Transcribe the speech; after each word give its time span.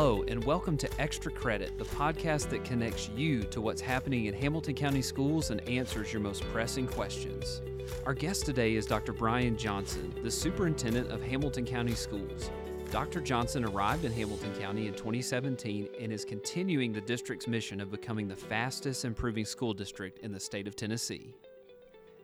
Hello, 0.00 0.24
and 0.28 0.42
welcome 0.44 0.78
to 0.78 0.88
Extra 0.98 1.30
Credit, 1.30 1.76
the 1.76 1.84
podcast 1.84 2.48
that 2.48 2.64
connects 2.64 3.10
you 3.14 3.42
to 3.42 3.60
what's 3.60 3.82
happening 3.82 4.24
in 4.24 4.34
Hamilton 4.34 4.74
County 4.74 5.02
schools 5.02 5.50
and 5.50 5.60
answers 5.68 6.10
your 6.10 6.22
most 6.22 6.42
pressing 6.54 6.86
questions. 6.86 7.60
Our 8.06 8.14
guest 8.14 8.46
today 8.46 8.76
is 8.76 8.86
Dr. 8.86 9.12
Brian 9.12 9.58
Johnson, 9.58 10.14
the 10.22 10.30
superintendent 10.30 11.10
of 11.10 11.22
Hamilton 11.22 11.66
County 11.66 11.94
Schools. 11.94 12.50
Dr. 12.90 13.20
Johnson 13.20 13.62
arrived 13.62 14.06
in 14.06 14.12
Hamilton 14.12 14.54
County 14.58 14.86
in 14.86 14.94
2017 14.94 15.88
and 16.00 16.10
is 16.10 16.24
continuing 16.24 16.94
the 16.94 17.02
district's 17.02 17.46
mission 17.46 17.78
of 17.78 17.90
becoming 17.90 18.26
the 18.26 18.34
fastest 18.34 19.04
improving 19.04 19.44
school 19.44 19.74
district 19.74 20.20
in 20.20 20.32
the 20.32 20.40
state 20.40 20.66
of 20.66 20.76
Tennessee. 20.76 21.34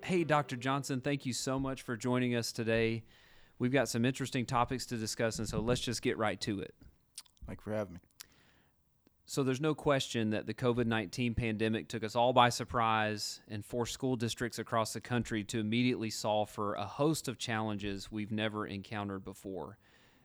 Hey, 0.02 0.24
Dr. 0.24 0.56
Johnson, 0.56 1.02
thank 1.02 1.26
you 1.26 1.34
so 1.34 1.60
much 1.60 1.82
for 1.82 1.94
joining 1.94 2.36
us 2.36 2.52
today. 2.52 3.04
We've 3.58 3.70
got 3.70 3.90
some 3.90 4.06
interesting 4.06 4.46
topics 4.46 4.86
to 4.86 4.96
discuss, 4.96 5.40
and 5.40 5.46
so 5.46 5.60
let's 5.60 5.82
just 5.82 6.00
get 6.00 6.16
right 6.16 6.40
to 6.40 6.60
it. 6.60 6.74
Thank 7.46 7.60
you 7.60 7.64
for 7.64 7.72
having 7.72 7.94
me. 7.94 8.00
So, 9.28 9.42
there's 9.42 9.60
no 9.60 9.74
question 9.74 10.30
that 10.30 10.46
the 10.46 10.54
COVID 10.54 10.86
19 10.86 11.34
pandemic 11.34 11.88
took 11.88 12.04
us 12.04 12.14
all 12.14 12.32
by 12.32 12.48
surprise 12.48 13.40
and 13.48 13.64
forced 13.64 13.92
school 13.92 14.14
districts 14.14 14.60
across 14.60 14.92
the 14.92 15.00
country 15.00 15.42
to 15.44 15.58
immediately 15.58 16.10
solve 16.10 16.48
for 16.48 16.74
a 16.74 16.84
host 16.84 17.26
of 17.26 17.36
challenges 17.36 18.10
we've 18.10 18.30
never 18.30 18.66
encountered 18.66 19.24
before. 19.24 19.78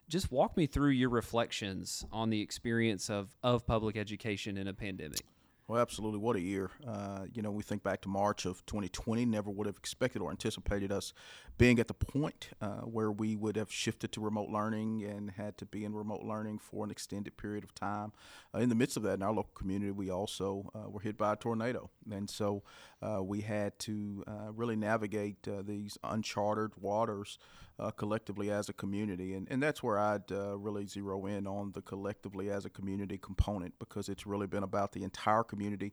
Just 0.07 0.31
walk 0.31 0.55
me 0.55 0.67
through 0.67 0.91
your 0.91 1.09
reflections 1.09 2.05
on 2.11 2.29
the 2.29 2.41
experience 2.41 3.09
of, 3.09 3.35
of 3.41 3.65
public 3.65 3.97
education 3.97 4.55
in 4.55 4.67
a 4.67 4.73
pandemic. 4.73 5.21
Well, 5.67 5.81
absolutely. 5.81 6.19
What 6.19 6.35
a 6.35 6.41
year. 6.41 6.69
Uh, 6.85 7.25
you 7.33 7.41
know, 7.41 7.51
we 7.51 7.63
think 7.63 7.81
back 7.81 8.01
to 8.01 8.09
March 8.09 8.45
of 8.45 8.65
2020, 8.65 9.25
never 9.25 9.49
would 9.49 9.67
have 9.67 9.77
expected 9.77 10.21
or 10.21 10.29
anticipated 10.29 10.91
us 10.91 11.13
being 11.57 11.79
at 11.79 11.87
the 11.87 11.93
point 11.93 12.49
uh, 12.61 12.81
where 12.81 13.11
we 13.11 13.35
would 13.37 13.55
have 13.55 13.71
shifted 13.71 14.11
to 14.13 14.21
remote 14.21 14.49
learning 14.49 15.03
and 15.05 15.31
had 15.31 15.57
to 15.59 15.65
be 15.65 15.85
in 15.85 15.93
remote 15.93 16.23
learning 16.23 16.59
for 16.59 16.83
an 16.83 16.91
extended 16.91 17.37
period 17.37 17.63
of 17.63 17.73
time. 17.73 18.11
Uh, 18.53 18.59
in 18.59 18.67
the 18.67 18.75
midst 18.75 18.97
of 18.97 19.03
that, 19.03 19.13
in 19.13 19.23
our 19.23 19.31
local 19.31 19.53
community, 19.53 19.91
we 19.91 20.09
also 20.09 20.69
uh, 20.75 20.89
were 20.89 20.99
hit 20.99 21.17
by 21.17 21.33
a 21.33 21.35
tornado. 21.37 21.89
And 22.11 22.29
so 22.29 22.63
uh, 23.01 23.23
we 23.23 23.41
had 23.41 23.77
to 23.79 24.25
uh, 24.27 24.51
really 24.53 24.75
navigate 24.75 25.47
these 25.65 25.97
uncharted 26.03 26.71
waters 26.81 27.37
Uh, 27.81 27.89
collectively 27.89 28.51
as 28.51 28.69
a 28.69 28.73
community. 28.73 29.33
And, 29.33 29.47
and 29.49 29.63
that's 29.63 29.81
where 29.81 29.97
I'd 29.97 30.31
uh, 30.31 30.55
really 30.55 30.85
zero 30.85 31.25
in 31.25 31.47
on 31.47 31.71
the 31.71 31.81
collectively 31.81 32.51
as 32.51 32.63
a 32.63 32.69
community 32.69 33.17
component 33.17 33.73
because 33.79 34.07
it's 34.07 34.27
really 34.27 34.45
been 34.45 34.61
about 34.61 34.91
the 34.91 35.01
entire 35.01 35.43
community 35.43 35.91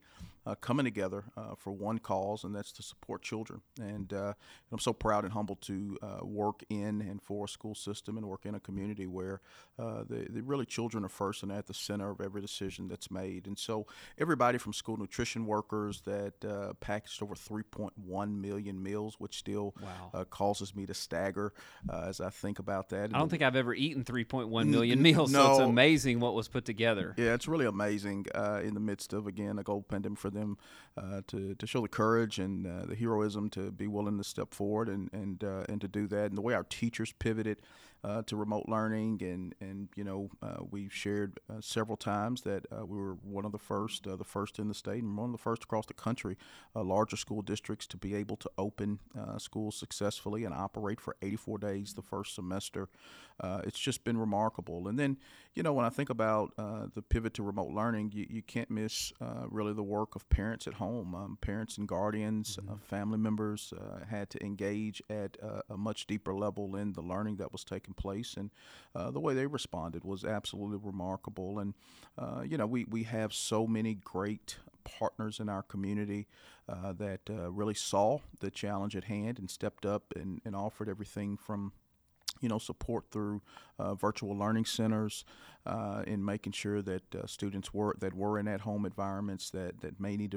uh, 0.48 0.54
coming 0.54 0.84
together 0.84 1.24
uh, 1.36 1.54
for 1.56 1.72
one 1.72 1.98
cause, 1.98 2.42
and 2.42 2.54
that's 2.54 2.72
to 2.72 2.82
support 2.82 3.20
children. 3.20 3.60
And 3.78 4.12
uh, 4.12 4.32
I'm 4.72 4.78
so 4.78 4.94
proud 4.94 5.24
and 5.24 5.32
humbled 5.32 5.60
to 5.62 5.98
uh, 6.00 6.24
work 6.24 6.62
in 6.70 7.02
and 7.02 7.20
for 7.22 7.44
a 7.44 7.48
school 7.48 7.74
system 7.74 8.16
and 8.16 8.26
work 8.26 8.46
in 8.46 8.54
a 8.54 8.60
community 8.60 9.06
where 9.06 9.42
uh, 9.78 10.04
the, 10.08 10.26
the, 10.30 10.42
really 10.42 10.64
children 10.64 11.04
are 11.04 11.10
first 11.10 11.42
and 11.42 11.52
at 11.52 11.66
the 11.66 11.74
center 11.74 12.10
of 12.10 12.22
every 12.22 12.40
decision 12.40 12.88
that's 12.88 13.10
made. 13.10 13.46
And 13.46 13.58
so 13.58 13.86
everybody 14.16 14.56
from 14.56 14.72
school 14.72 14.96
nutrition 14.96 15.44
workers 15.44 16.00
that 16.06 16.42
uh, 16.44 16.72
packaged 16.80 17.22
over 17.22 17.34
3.1 17.34 18.40
million 18.40 18.82
meals, 18.82 19.16
which 19.18 19.36
still 19.36 19.74
wow. 19.82 20.24
causes 20.30 20.74
me 20.74 20.86
to 20.86 20.94
stagger 20.94 21.52
as 21.92 22.22
I 22.22 22.30
think 22.30 22.58
about 22.58 22.88
that. 22.88 23.10
I 23.14 23.18
don't 23.18 23.28
think 23.28 23.42
I've 23.42 23.56
ever 23.56 23.74
eaten 23.74 24.02
3.1 24.02 24.68
million 24.68 25.02
meals, 25.02 25.30
no, 25.30 25.44
so 25.44 25.50
it's 25.52 25.60
amazing 25.60 26.20
what 26.20 26.34
was 26.34 26.48
put 26.48 26.64
together. 26.64 27.14
Yeah, 27.18 27.34
it's 27.34 27.46
really 27.46 27.66
amazing 27.66 28.26
in 28.34 28.72
the 28.72 28.80
midst 28.80 29.12
of, 29.12 29.26
again, 29.26 29.58
a 29.58 29.62
gold 29.62 29.88
pandemic 29.88 30.18
for 30.18 30.30
them 30.38 30.58
uh, 30.96 31.22
to, 31.28 31.54
to 31.54 31.66
show 31.66 31.82
the 31.82 31.88
courage 31.88 32.38
and 32.38 32.66
uh, 32.66 32.86
the 32.86 32.94
heroism 32.94 33.50
to 33.50 33.70
be 33.70 33.86
willing 33.86 34.18
to 34.18 34.24
step 34.24 34.54
forward 34.54 34.88
and 34.88 35.10
and 35.12 35.44
uh, 35.44 35.64
and 35.68 35.80
to 35.80 35.88
do 35.88 36.06
that. 36.08 36.26
And 36.26 36.36
the 36.36 36.42
way 36.42 36.54
our 36.54 36.64
teachers 36.64 37.12
pivoted 37.18 37.60
uh, 38.04 38.22
to 38.22 38.36
remote 38.36 38.66
learning, 38.68 39.20
and 39.22 39.54
and 39.60 39.88
you 39.96 40.04
know 40.04 40.30
uh, 40.42 40.58
we've 40.70 40.92
shared 40.92 41.40
uh, 41.50 41.54
several 41.60 41.96
times 41.96 42.42
that 42.42 42.64
uh, 42.70 42.86
we 42.86 42.96
were 42.96 43.14
one 43.14 43.44
of 43.44 43.52
the 43.52 43.58
first, 43.58 44.06
uh, 44.06 44.14
the 44.14 44.24
first 44.24 44.58
in 44.58 44.68
the 44.68 44.74
state, 44.74 45.02
and 45.02 45.16
one 45.16 45.26
of 45.26 45.32
the 45.32 45.38
first 45.38 45.64
across 45.64 45.86
the 45.86 45.94
country, 45.94 46.36
uh, 46.76 46.82
larger 46.82 47.16
school 47.16 47.42
districts 47.42 47.86
to 47.88 47.96
be 47.96 48.14
able 48.14 48.36
to 48.36 48.50
open 48.56 48.98
schools 49.38 49.76
successfully 49.76 50.44
and 50.44 50.54
operate 50.54 51.00
for 51.00 51.16
84 51.22 51.58
days 51.58 51.94
the 51.94 52.02
first 52.02 52.34
semester. 52.34 52.88
it's 53.64 53.78
just 53.78 54.04
been 54.04 54.16
remarkable. 54.16 54.88
And 54.88 54.98
then 54.98 55.16
you 55.54 55.62
know 55.62 55.72
when 55.72 55.84
I 55.84 55.88
think 55.88 56.10
about 56.10 56.56
the 56.56 57.02
pivot 57.02 57.34
to 57.34 57.42
remote 57.42 57.72
learning, 57.72 58.12
you, 58.14 58.26
you 58.28 58.42
can't 58.42 58.70
miss 58.70 59.12
really 59.48 59.72
the 59.72 59.82
work 59.82 60.14
of 60.14 60.28
parents 60.28 60.66
at 60.66 60.74
home. 60.74 61.14
Um, 61.14 61.38
parents 61.40 61.78
and 61.78 61.88
guardians, 61.88 62.56
mm-hmm. 62.56 62.76
family 62.76 63.18
members 63.18 63.72
had 64.08 64.30
to 64.30 64.44
engage 64.44 65.02
at 65.10 65.36
a 65.68 65.76
much 65.76 66.06
deeper 66.06 66.34
level 66.34 66.76
in 66.76 66.92
the 66.92 67.02
learning 67.02 67.36
that 67.36 67.52
was 67.52 67.64
taking 67.64 67.87
taking 67.88 67.94
place, 67.94 68.36
and 68.36 68.50
uh, 68.94 69.10
the 69.10 69.20
way 69.20 69.34
they 69.34 69.46
responded 69.46 70.04
was 70.04 70.24
absolutely 70.24 70.78
remarkable. 70.82 71.58
And 71.58 71.74
uh, 72.16 72.42
you 72.48 72.56
know, 72.56 72.66
we 72.66 72.84
we 72.84 73.04
have 73.04 73.32
so 73.32 73.66
many 73.66 73.94
great 73.94 74.58
partners 74.84 75.40
in 75.40 75.48
our 75.48 75.62
community 75.62 76.26
uh, 76.68 76.92
that 76.94 77.20
uh, 77.28 77.50
really 77.50 77.74
saw 77.74 78.18
the 78.40 78.50
challenge 78.50 78.96
at 78.96 79.04
hand 79.04 79.38
and 79.38 79.50
stepped 79.50 79.84
up 79.84 80.14
and, 80.16 80.40
and 80.44 80.56
offered 80.56 80.88
everything 80.88 81.36
from 81.36 81.72
you 82.40 82.48
know, 82.48 82.58
support 82.58 83.04
through 83.10 83.42
uh, 83.78 83.94
virtual 83.94 84.36
learning 84.36 84.64
centers 84.64 85.24
uh, 85.66 86.02
in 86.06 86.24
making 86.24 86.52
sure 86.52 86.80
that 86.80 87.14
uh, 87.14 87.26
students 87.26 87.74
were 87.74 87.94
that 87.98 88.14
were 88.14 88.38
in 88.38 88.48
at-home 88.48 88.86
environments 88.86 89.50
that, 89.50 89.80
that 89.80 90.00
may 90.00 90.16
need 90.16 90.34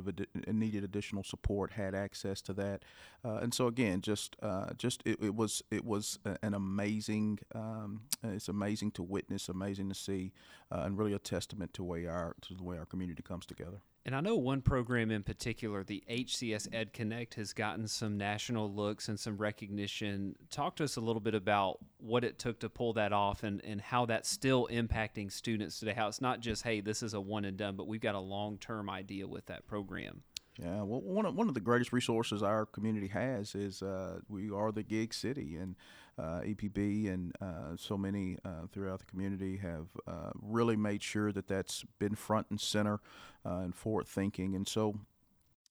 needed 0.47 0.83
additional 0.83 1.23
support 1.23 1.71
had 1.71 1.95
access 1.95 2.41
to 2.41 2.53
that, 2.53 2.83
uh, 3.23 3.35
and 3.35 3.53
so 3.53 3.67
again, 3.67 4.01
just 4.01 4.35
uh, 4.41 4.73
just 4.77 5.01
it, 5.05 5.17
it, 5.21 5.35
was 5.35 5.63
it 5.71 5.85
was 5.85 6.19
an 6.43 6.53
amazing 6.53 7.39
um, 7.55 8.01
it's 8.23 8.49
amazing 8.49 8.91
to 8.91 9.03
witness, 9.03 9.47
amazing 9.47 9.89
to 9.89 9.95
see, 9.95 10.33
uh, 10.71 10.81
and 10.85 10.97
really 10.97 11.13
a 11.13 11.19
testament 11.19 11.73
to 11.73 11.83
way 11.83 12.05
our 12.05 12.35
to 12.41 12.53
the 12.53 12.63
way 12.63 12.77
our 12.77 12.85
community 12.85 13.23
comes 13.23 13.45
together. 13.45 13.81
And 14.03 14.15
I 14.15 14.21
know 14.21 14.35
one 14.35 14.61
program 14.61 15.11
in 15.11 15.21
particular, 15.21 15.83
the 15.83 16.03
HCS 16.09 16.67
Ed 16.73 16.91
Connect, 16.91 17.35
has 17.35 17.53
gotten 17.53 17.87
some 17.87 18.17
national 18.17 18.73
looks 18.73 19.07
and 19.09 19.19
some 19.19 19.37
recognition. 19.37 20.35
Talk 20.49 20.75
to 20.77 20.85
us 20.85 20.95
a 20.95 21.01
little 21.01 21.19
bit 21.19 21.35
about 21.35 21.77
what 21.99 22.23
it 22.23 22.39
took 22.39 22.59
to 22.61 22.69
pull 22.69 22.93
that 22.93 23.13
off 23.13 23.43
and, 23.43 23.63
and 23.63 23.79
how 23.79 24.07
that's 24.07 24.27
still 24.27 24.67
impacting 24.71 25.31
students 25.31 25.79
today. 25.79 25.93
How 25.93 26.07
it's 26.07 26.19
not 26.19 26.39
just, 26.39 26.63
hey, 26.63 26.81
this 26.81 27.03
is 27.03 27.13
a 27.13 27.21
one 27.21 27.45
and 27.45 27.57
done, 27.57 27.75
but 27.75 27.87
we've 27.87 28.01
got 28.01 28.15
a 28.15 28.19
long 28.19 28.57
term 28.57 28.89
idea 28.89 29.27
with 29.27 29.45
that 29.45 29.67
program. 29.67 30.23
Yeah, 30.59 30.81
well, 30.83 31.01
one 31.01 31.25
of, 31.25 31.35
one 31.35 31.47
of 31.47 31.53
the 31.53 31.61
greatest 31.61 31.93
resources 31.93 32.43
our 32.43 32.65
community 32.65 33.07
has 33.07 33.55
is 33.55 33.81
uh, 33.81 34.19
we 34.27 34.51
are 34.51 34.71
the 34.71 34.83
gig 34.83 35.13
city, 35.13 35.55
and 35.55 35.75
uh, 36.19 36.41
EPB 36.41 37.11
and 37.11 37.33
uh, 37.41 37.75
so 37.77 37.97
many 37.97 38.37
uh, 38.43 38.67
throughout 38.71 38.99
the 38.99 39.05
community 39.05 39.57
have 39.57 39.87
uh, 40.07 40.31
really 40.41 40.75
made 40.75 41.01
sure 41.01 41.31
that 41.31 41.47
that's 41.47 41.85
been 41.99 42.15
front 42.15 42.47
and 42.49 42.59
center 42.59 42.99
uh, 43.45 43.59
and 43.59 43.73
forward 43.73 44.07
thinking. 44.07 44.55
And 44.55 44.67
so 44.67 44.95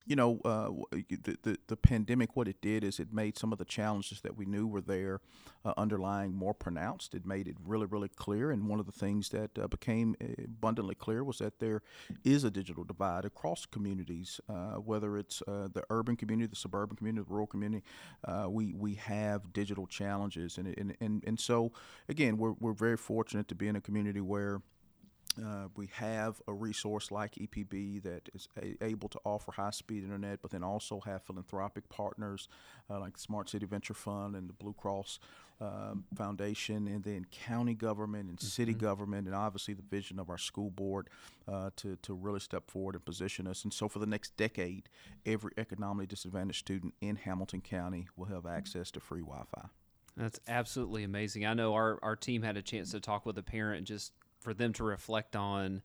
you 0.06 0.16
know, 0.16 0.40
uh, 0.44 0.70
the, 0.92 1.36
the, 1.42 1.58
the 1.66 1.76
pandemic, 1.76 2.34
what 2.34 2.48
it 2.48 2.60
did 2.60 2.82
is 2.84 2.98
it 2.98 3.12
made 3.12 3.38
some 3.38 3.52
of 3.52 3.58
the 3.58 3.64
challenges 3.64 4.20
that 4.22 4.36
we 4.36 4.44
knew 4.44 4.66
were 4.66 4.80
there 4.80 5.20
uh, 5.64 5.74
underlying 5.76 6.34
more 6.34 6.54
pronounced. 6.54 7.14
It 7.14 7.26
made 7.26 7.46
it 7.46 7.56
really, 7.64 7.86
really 7.86 8.08
clear. 8.08 8.50
And 8.50 8.68
one 8.68 8.80
of 8.80 8.86
the 8.86 8.92
things 8.92 9.28
that 9.28 9.58
uh, 9.58 9.68
became 9.68 10.16
abundantly 10.42 10.94
clear 10.94 11.22
was 11.22 11.38
that 11.38 11.60
there 11.60 11.82
is 12.24 12.44
a 12.44 12.50
digital 12.50 12.82
divide 12.84 13.24
across 13.24 13.66
communities, 13.66 14.40
uh, 14.48 14.76
whether 14.76 15.18
it's 15.18 15.42
uh, 15.46 15.68
the 15.72 15.84
urban 15.90 16.16
community, 16.16 16.48
the 16.48 16.56
suburban 16.56 16.96
community, 16.96 17.24
the 17.26 17.32
rural 17.32 17.46
community. 17.46 17.84
Uh, 18.24 18.46
we, 18.48 18.72
we 18.72 18.94
have 18.94 19.52
digital 19.52 19.86
challenges. 19.86 20.58
And, 20.58 20.74
and, 20.78 20.96
and, 21.00 21.22
and 21.26 21.38
so, 21.38 21.72
again, 22.08 22.38
we're, 22.38 22.54
we're 22.58 22.72
very 22.72 22.96
fortunate 22.96 23.48
to 23.48 23.54
be 23.54 23.68
in 23.68 23.76
a 23.76 23.80
community 23.80 24.20
where 24.20 24.62
uh, 25.38 25.68
we 25.76 25.88
have 25.92 26.42
a 26.48 26.52
resource 26.52 27.10
like 27.10 27.36
EPB 27.36 28.02
that 28.02 28.28
is 28.34 28.48
a- 28.60 28.84
able 28.84 29.08
to 29.08 29.18
offer 29.24 29.52
high 29.52 29.70
speed 29.70 30.02
internet, 30.02 30.42
but 30.42 30.50
then 30.50 30.64
also 30.64 31.00
have 31.00 31.22
philanthropic 31.22 31.88
partners 31.88 32.48
uh, 32.90 32.98
like 32.98 33.14
the 33.14 33.20
Smart 33.20 33.48
City 33.48 33.64
Venture 33.64 33.94
Fund 33.94 34.34
and 34.34 34.48
the 34.48 34.52
Blue 34.54 34.72
Cross 34.72 35.20
uh, 35.60 35.94
Foundation, 36.16 36.88
and 36.88 37.04
then 37.04 37.26
county 37.30 37.74
government 37.74 38.28
and 38.28 38.40
city 38.40 38.72
mm-hmm. 38.72 38.80
government, 38.80 39.26
and 39.26 39.36
obviously 39.36 39.74
the 39.74 39.82
vision 39.82 40.18
of 40.18 40.30
our 40.30 40.38
school 40.38 40.70
board 40.70 41.08
uh, 41.46 41.70
to, 41.76 41.96
to 42.02 42.12
really 42.14 42.40
step 42.40 42.68
forward 42.68 42.96
and 42.96 43.04
position 43.04 43.46
us. 43.46 43.62
And 43.62 43.72
so, 43.72 43.88
for 43.88 44.00
the 44.00 44.06
next 44.06 44.36
decade, 44.36 44.88
every 45.24 45.52
economically 45.56 46.06
disadvantaged 46.06 46.58
student 46.58 46.94
in 47.00 47.16
Hamilton 47.16 47.60
County 47.60 48.08
will 48.16 48.26
have 48.26 48.46
access 48.46 48.90
to 48.92 49.00
free 49.00 49.20
Wi 49.20 49.44
Fi. 49.54 49.68
That's 50.16 50.40
absolutely 50.48 51.04
amazing. 51.04 51.46
I 51.46 51.54
know 51.54 51.74
our, 51.74 51.98
our 52.02 52.16
team 52.16 52.42
had 52.42 52.56
a 52.56 52.62
chance 52.62 52.90
to 52.90 53.00
talk 53.00 53.24
with 53.24 53.38
a 53.38 53.42
parent 53.42 53.86
just 53.86 54.12
for 54.40 54.54
them 54.54 54.72
to 54.74 54.84
reflect 54.84 55.36
on 55.36 55.82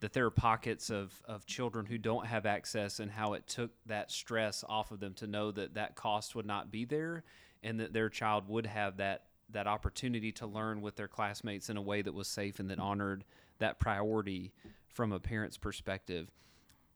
that 0.00 0.12
there 0.12 0.26
are 0.26 0.30
pockets 0.30 0.90
of, 0.90 1.22
of 1.24 1.46
children 1.46 1.86
who 1.86 1.96
don't 1.96 2.26
have 2.26 2.44
access 2.44 2.98
and 2.98 3.10
how 3.10 3.34
it 3.34 3.46
took 3.46 3.70
that 3.86 4.10
stress 4.10 4.64
off 4.68 4.90
of 4.90 4.98
them 4.98 5.14
to 5.14 5.28
know 5.28 5.52
that 5.52 5.74
that 5.74 5.94
cost 5.94 6.34
would 6.34 6.44
not 6.44 6.72
be 6.72 6.84
there 6.84 7.22
and 7.62 7.78
that 7.78 7.92
their 7.92 8.08
child 8.08 8.48
would 8.48 8.66
have 8.66 8.96
that 8.96 9.24
that 9.50 9.66
opportunity 9.66 10.32
to 10.32 10.46
learn 10.46 10.80
with 10.80 10.96
their 10.96 11.08
classmates 11.08 11.68
in 11.68 11.76
a 11.76 11.82
way 11.82 12.00
that 12.00 12.14
was 12.14 12.26
safe 12.26 12.58
and 12.58 12.70
that 12.70 12.78
honored 12.78 13.22
that 13.58 13.78
priority 13.78 14.50
from 14.88 15.12
a 15.12 15.20
parent's 15.20 15.58
perspective. 15.58 16.30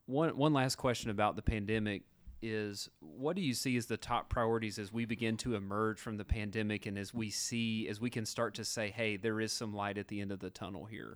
One 0.07 0.37
one 0.37 0.53
last 0.53 0.77
question 0.77 1.11
about 1.11 1.37
the 1.37 1.43
pandemic 1.43 2.03
is 2.47 2.89
what 3.01 3.37
do 3.37 3.43
you 3.43 3.55
see 3.55 3.77
as 3.77 3.87
the 3.87 3.97
top 3.97 4.29
priorities 4.29 4.79
as 4.79 4.93
we 4.93 5.05
begin 5.05 5.37
to 5.37 5.55
emerge 5.55 5.99
from 5.99 6.17
the 6.17 6.25
pandemic 6.25 6.87
and 6.87 6.99
as 6.99 7.13
we 7.13 7.31
see 7.31 7.89
as 7.89 8.01
we 8.01 8.11
can 8.11 8.25
start 8.25 8.55
to 8.55 8.65
say 8.65 8.91
hey 8.91 9.17
there 9.17 9.41
is 9.41 9.53
some 9.53 9.75
light 9.75 9.99
at 9.99 10.09
the 10.09 10.21
end 10.21 10.33
of 10.33 10.41
the 10.41 10.51
tunnel 10.51 10.85
here 10.85 11.13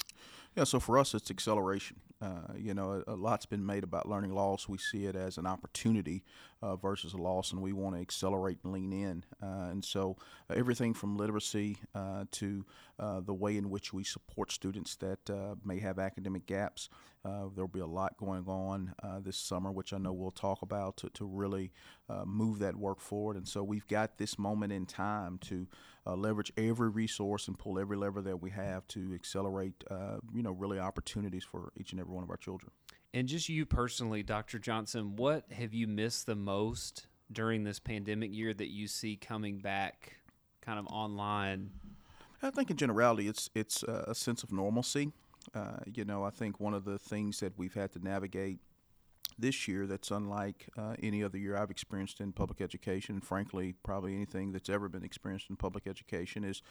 Yeah, 0.56 0.64
so 0.64 0.80
for 0.80 0.98
us, 0.98 1.14
it's 1.14 1.30
acceleration. 1.30 2.00
Uh, 2.22 2.52
you 2.54 2.74
know, 2.74 3.02
a, 3.06 3.14
a, 3.14 3.16
lot's 3.16 3.46
been 3.46 3.64
made 3.64 3.82
about 3.82 4.06
learning 4.06 4.34
loss. 4.34 4.68
We 4.68 4.76
see 4.76 5.06
it 5.06 5.16
as 5.16 5.38
an 5.38 5.46
opportunity 5.46 6.22
uh, 6.60 6.76
versus 6.76 7.14
a 7.14 7.16
loss, 7.16 7.52
and 7.52 7.62
we 7.62 7.72
want 7.72 7.94
to 7.96 8.02
accelerate 8.02 8.58
and 8.62 8.72
lean 8.74 8.92
in. 8.92 9.24
Uh, 9.42 9.70
and 9.70 9.82
so, 9.82 10.16
uh, 10.50 10.54
everything 10.54 10.92
from 10.92 11.16
literacy 11.16 11.78
uh, 11.94 12.24
to 12.32 12.66
uh, 12.98 13.20
the 13.20 13.32
way 13.32 13.56
in 13.56 13.70
which 13.70 13.94
we 13.94 14.04
support 14.04 14.52
students 14.52 14.96
that 14.96 15.18
may 15.64 15.78
have 15.78 15.98
academic 15.98 16.46
gaps. 16.46 16.90
there'll 17.24 17.68
be 17.68 17.80
a 17.80 17.86
lot 17.86 18.18
going 18.18 18.44
on 18.46 18.92
this 19.22 19.38
summer, 19.38 19.72
which 19.72 19.94
I 19.94 19.98
know 19.98 20.12
we'll 20.12 20.30
talk 20.30 20.60
about 20.60 20.98
to, 20.98 21.08
to 21.10 21.24
really 21.24 21.72
Uh, 22.10 22.24
move 22.26 22.58
that 22.58 22.76
work 22.76 23.00
forward. 23.00 23.36
And 23.36 23.48
so, 23.48 23.62
we've 23.62 23.86
got 23.88 24.18
this 24.18 24.38
moment 24.38 24.72
in 24.72 24.84
time 24.84 25.38
to 25.42 25.66
uh, 26.06 26.14
leverage 26.14 26.52
every 26.56 26.90
resource 26.90 27.48
and 27.48 27.58
pull 27.58 27.78
every 27.78 27.96
lever 27.96 28.20
that 28.22 28.42
we 28.42 28.50
have 28.50 28.86
to 28.88 29.14
accelerate, 29.14 29.84
uh, 29.90 30.16
you 30.34 30.42
know, 30.42 30.50
really 30.50 30.78
opportunities 30.78 31.44
for 31.44 31.72
each 31.78 31.92
and 31.92 32.00
every 32.00 32.10
every 32.10 32.16
one 32.16 32.24
of 32.24 32.30
our 32.30 32.36
children. 32.36 32.70
And 33.14 33.28
just 33.28 33.48
you 33.48 33.66
personally, 33.66 34.22
Dr. 34.22 34.58
Johnson, 34.58 35.16
what 35.16 35.50
have 35.52 35.72
you 35.72 35.86
missed 35.86 36.26
the 36.26 36.34
most 36.34 37.06
during 37.32 37.64
this 37.64 37.78
pandemic 37.78 38.34
year 38.34 38.52
that 38.54 38.70
you 38.70 38.86
see 38.86 39.16
coming 39.16 39.58
back 39.58 40.16
kind 40.60 40.78
of 40.78 40.86
online? 40.88 41.70
I 42.42 42.50
think 42.50 42.70
in 42.70 42.76
generality, 42.76 43.28
it's 43.28 43.50
it's 43.54 43.82
a 43.82 44.14
sense 44.14 44.42
of 44.42 44.52
normalcy. 44.52 45.12
Uh, 45.54 45.78
you 45.92 46.04
know, 46.04 46.24
I 46.24 46.30
think 46.30 46.60
one 46.60 46.74
of 46.74 46.84
the 46.84 46.98
things 46.98 47.40
that 47.40 47.58
we've 47.58 47.74
had 47.74 47.92
to 47.92 47.98
navigate 47.98 48.58
this 49.40 49.66
year 49.68 49.86
that's 49.86 50.10
unlike 50.10 50.68
uh, 50.76 50.94
any 51.02 51.22
other 51.22 51.38
year 51.38 51.56
I've 51.56 51.70
experienced 51.70 52.20
in 52.20 52.32
public 52.32 52.60
education, 52.60 53.16
and 53.16 53.24
frankly, 53.24 53.74
probably 53.82 54.14
anything 54.14 54.52
that's 54.52 54.68
ever 54.68 54.88
been 54.88 55.04
experienced 55.04 55.50
in 55.50 55.56
public 55.56 55.86
education, 55.86 56.44
is 56.44 56.62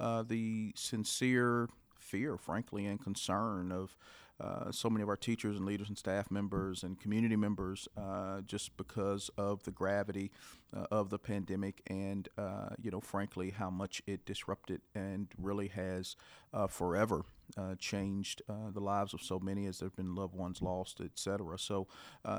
uh, 0.00 0.22
the 0.22 0.72
sincere 0.76 1.68
fear, 1.98 2.36
frankly, 2.36 2.86
and 2.86 3.02
concern 3.02 3.72
of 3.72 3.96
uh, 4.40 4.70
so 4.70 4.88
many 4.88 5.02
of 5.02 5.08
our 5.08 5.16
teachers 5.16 5.56
and 5.56 5.66
leaders 5.66 5.88
and 5.88 5.98
staff 5.98 6.30
members 6.30 6.82
and 6.82 7.00
community 7.00 7.36
members 7.36 7.88
uh, 7.96 8.40
just 8.42 8.76
because 8.76 9.30
of 9.36 9.62
the 9.64 9.70
gravity 9.70 10.30
uh, 10.76 10.86
of 10.90 11.10
the 11.10 11.18
pandemic 11.18 11.82
and 11.88 12.28
uh, 12.38 12.68
you 12.80 12.90
know 12.90 13.00
frankly 13.00 13.50
how 13.50 13.70
much 13.70 14.00
it 14.06 14.24
disrupted 14.24 14.80
and 14.94 15.28
really 15.38 15.68
has 15.68 16.16
uh, 16.52 16.66
forever 16.66 17.24
changed 17.78 18.42
the 18.74 18.80
lives 18.80 19.14
of 19.14 19.22
so 19.22 19.38
many 19.38 19.64
as 19.64 19.78
there 19.78 19.86
have 19.86 19.96
been 19.96 20.14
loved 20.14 20.34
ones 20.34 20.60
lost 20.60 21.00
etc 21.00 21.58
so 21.58 21.86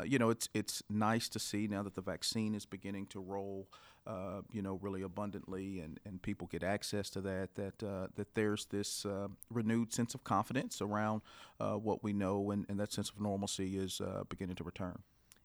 you 0.05 0.19
know 0.19 0.29
it's 0.29 0.47
it's 0.53 0.83
nice 0.87 1.27
to 1.27 1.39
see 1.39 1.65
now 1.65 1.81
that 1.81 1.95
the 1.95 2.01
vaccine 2.01 2.53
is 2.53 2.63
beginning 2.63 3.07
to 3.07 3.19
roll 3.19 3.67
uh, 4.07 4.41
you 4.51 4.61
know, 4.61 4.79
really 4.81 5.01
abundantly, 5.01 5.79
and, 5.79 5.99
and 6.05 6.21
people 6.21 6.47
get 6.47 6.63
access 6.63 7.09
to 7.11 7.21
that. 7.21 7.55
That 7.55 7.83
uh, 7.83 8.07
that 8.15 8.33
there's 8.35 8.65
this 8.65 9.05
uh, 9.05 9.27
renewed 9.51 9.93
sense 9.93 10.15
of 10.15 10.23
confidence 10.23 10.81
around 10.81 11.21
uh, 11.59 11.73
what 11.73 12.03
we 12.03 12.13
know, 12.13 12.51
and, 12.51 12.65
and 12.69 12.79
that 12.79 12.91
sense 12.91 13.09
of 13.09 13.21
normalcy 13.21 13.77
is 13.77 14.01
uh, 14.01 14.23
beginning 14.29 14.55
to 14.57 14.63
return. 14.63 14.99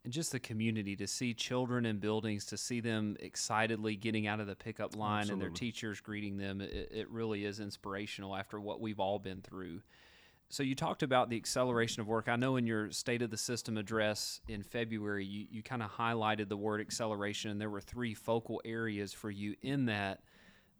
And 0.05 0.13
just 0.13 0.33
the 0.33 0.39
community 0.39 0.97
to 0.97 1.07
see 1.07 1.33
children 1.33 1.87
in 1.87 1.99
buildings, 1.99 2.45
to 2.47 2.59
see 2.59 2.81
them 2.81 3.17
excitedly 3.21 3.97
getting 3.97 4.27
out 4.27 4.39
of 4.39 4.47
the 4.47 4.55
pickup 4.55 4.95
line 4.95 5.23
Absolutely. 5.23 5.33
and 5.33 5.41
their 5.43 5.59
teachers 5.59 6.01
greeting 6.01 6.37
them, 6.37 6.61
it, 6.61 6.91
it 6.93 7.11
really 7.11 7.47
is 7.47 7.59
inspirational 7.59 8.37
after 8.37 8.61
what 8.61 8.83
we've 8.83 9.01
all 9.01 9.19
been 9.19 9.41
through. 9.41 9.81
So 10.49 10.63
you 10.63 10.75
talked 10.75 11.03
about 11.03 11.31
the 11.31 11.37
acceleration 11.37 12.01
of 12.01 12.07
work. 12.07 12.29
I 12.29 12.37
know 12.37 12.57
in 12.57 12.67
your 12.67 12.91
state 12.91 13.23
of 13.23 13.31
the 13.31 13.37
system 13.37 13.77
address 13.77 14.41
in 14.47 14.63
February, 14.63 15.25
you, 15.25 15.47
you 15.51 15.63
kind 15.63 15.83
of 15.83 15.91
highlighted 15.91 16.49
the 16.49 16.57
word 16.57 16.81
acceleration, 16.81 17.51
and 17.51 17.61
there 17.61 17.71
were 17.71 17.81
three 17.81 18.15
focal 18.15 18.61
areas 18.65 19.13
for 19.13 19.31
you 19.31 19.57
in 19.63 19.87
that 19.87 20.21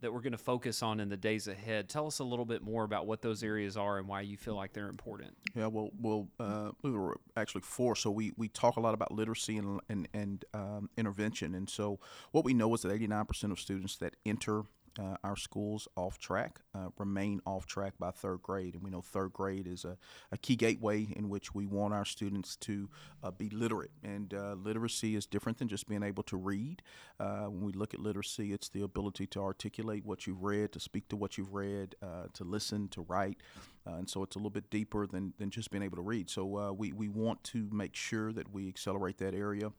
that 0.01 0.13
we're 0.13 0.21
going 0.21 0.33
to 0.33 0.37
focus 0.37 0.83
on 0.83 0.99
in 0.99 1.09
the 1.09 1.17
days 1.17 1.47
ahead. 1.47 1.89
Tell 1.89 2.05
us 2.05 2.19
a 2.19 2.23
little 2.23 2.45
bit 2.45 2.61
more 2.61 2.83
about 2.83 3.07
what 3.07 3.21
those 3.21 3.43
areas 3.43 3.77
are 3.77 3.97
and 3.97 4.07
why 4.07 4.21
you 4.21 4.37
feel 4.37 4.55
like 4.55 4.73
they're 4.73 4.89
important. 4.89 5.35
Yeah, 5.55 5.67
well, 5.67 5.89
well, 5.99 6.27
uh, 6.39 6.71
we 6.83 6.91
were 6.91 7.17
actually 7.37 7.61
four. 7.61 7.95
So 7.95 8.11
we, 8.11 8.33
we 8.37 8.49
talk 8.49 8.75
a 8.75 8.81
lot 8.81 8.93
about 8.93 9.11
literacy 9.11 9.57
and 9.57 9.79
and, 9.89 10.07
and 10.13 10.45
um, 10.53 10.89
intervention. 10.97 11.55
And 11.55 11.69
so 11.69 11.99
what 12.31 12.45
we 12.45 12.53
know 12.53 12.73
is 12.75 12.81
that 12.81 12.91
89% 12.91 13.51
of 13.51 13.59
students 13.59 13.95
that 13.97 14.15
enter 14.25 14.63
uh, 14.99 15.17
our 15.23 15.35
schools 15.35 15.87
off 15.95 16.17
track, 16.19 16.61
uh, 16.73 16.87
remain 16.97 17.41
off 17.45 17.65
track 17.65 17.93
by 17.99 18.11
third 18.11 18.41
grade. 18.41 18.75
And 18.75 18.83
we 18.83 18.89
know 18.89 19.01
third 19.01 19.33
grade 19.33 19.67
is 19.67 19.85
a, 19.85 19.97
a 20.31 20.37
key 20.37 20.55
gateway 20.55 21.07
in 21.15 21.29
which 21.29 21.53
we 21.53 21.65
want 21.65 21.93
our 21.93 22.05
students 22.05 22.55
to 22.57 22.89
uh, 23.23 23.31
be 23.31 23.49
literate. 23.49 23.91
And 24.03 24.33
uh, 24.33 24.53
literacy 24.53 25.15
is 25.15 25.25
different 25.25 25.57
than 25.57 25.67
just 25.67 25.87
being 25.87 26.03
able 26.03 26.23
to 26.23 26.37
read. 26.37 26.81
Uh, 27.19 27.45
when 27.45 27.65
we 27.65 27.73
look 27.73 27.93
at 27.93 27.99
literacy, 27.99 28.53
it's 28.53 28.69
the 28.69 28.81
ability 28.81 29.27
to 29.27 29.41
articulate 29.41 30.05
what 30.05 30.27
you've 30.27 30.43
read, 30.43 30.71
to 30.73 30.79
speak 30.79 31.07
to 31.09 31.15
what 31.15 31.37
you've 31.37 31.53
read, 31.53 31.95
uh, 32.01 32.27
to 32.33 32.43
listen, 32.43 32.87
to 32.89 33.01
write. 33.01 33.37
and 33.85 34.09
so 34.09 34.23
it's 34.23 34.35
a 34.35 34.39
little 34.39 34.49
bit 34.49 34.69
deeper 34.69 35.05
than, 35.07 35.33
than 35.37 35.49
just 35.49 35.71
being 35.71 35.83
able 35.83 35.97
to 35.97 36.01
read. 36.01 36.29
So 36.29 36.71
we, 36.71 36.91
we 36.91 37.09
want 37.09 37.43
to 37.45 37.67
make 37.71 37.95
sure 37.95 38.31
that 38.31 38.51
we 38.51 38.67
accelerate 38.67 39.17
that 39.19 39.33
area. 39.33 39.71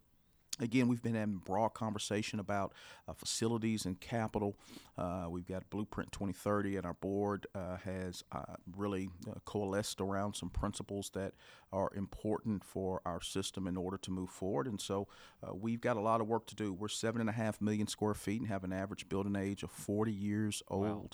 Again, 0.59 0.89
we've 0.89 1.03
been 1.03 1.15
having 1.15 1.37
broad 1.37 1.75
conversation 1.75 2.41
about 2.41 2.73
uh, 3.07 3.13
facilities 3.13 3.85
and 3.85 4.01
capital. 4.01 4.57
Uh, 4.97 5.27
we've 5.29 5.47
got 5.47 5.69
Blueprint 5.69 6.13
2030, 6.13 6.77
and 6.77 6.87
our 6.87 6.95
board 6.95 7.47
uh, 7.55 7.77
has 7.77 8.25
uh, 8.33 8.57
really 8.75 9.11
uh, 9.29 9.35
coalesced 9.45 10.01
around 10.01 10.35
some 10.35 10.49
principles 10.49 11.11
that 11.15 11.35
are 11.73 11.91
important 11.95 12.65
for 12.65 13.03
our 13.05 13.21
system 13.21 13.67
in 13.67 13.77
order 13.77 13.99
to 13.99 14.11
move 14.11 14.31
forward. 14.31 14.67
And 14.67 14.81
so 14.81 15.09
uh, 15.47 15.55
we've 15.55 15.81
got 15.81 15.99
a 15.99 16.01
lot 16.01 16.23
of 16.23 16.27
work 16.27 16.47
to 16.47 16.55
do. 16.55 16.73
We're 16.73 16.89
seven 16.89 17.21
and 17.21 17.29
a 17.29 17.35
half 17.35 17.61
million 17.61 17.87
square 17.87 18.15
feet 18.15 18.41
and 18.41 18.49
have 18.49 18.65
an 18.65 18.73
average 18.73 19.09
building 19.11 19.37
age 19.37 19.63
of 19.63 19.71
40 19.71 20.11
years 20.13 20.63
old. 20.69 20.83
Wow 20.85 21.09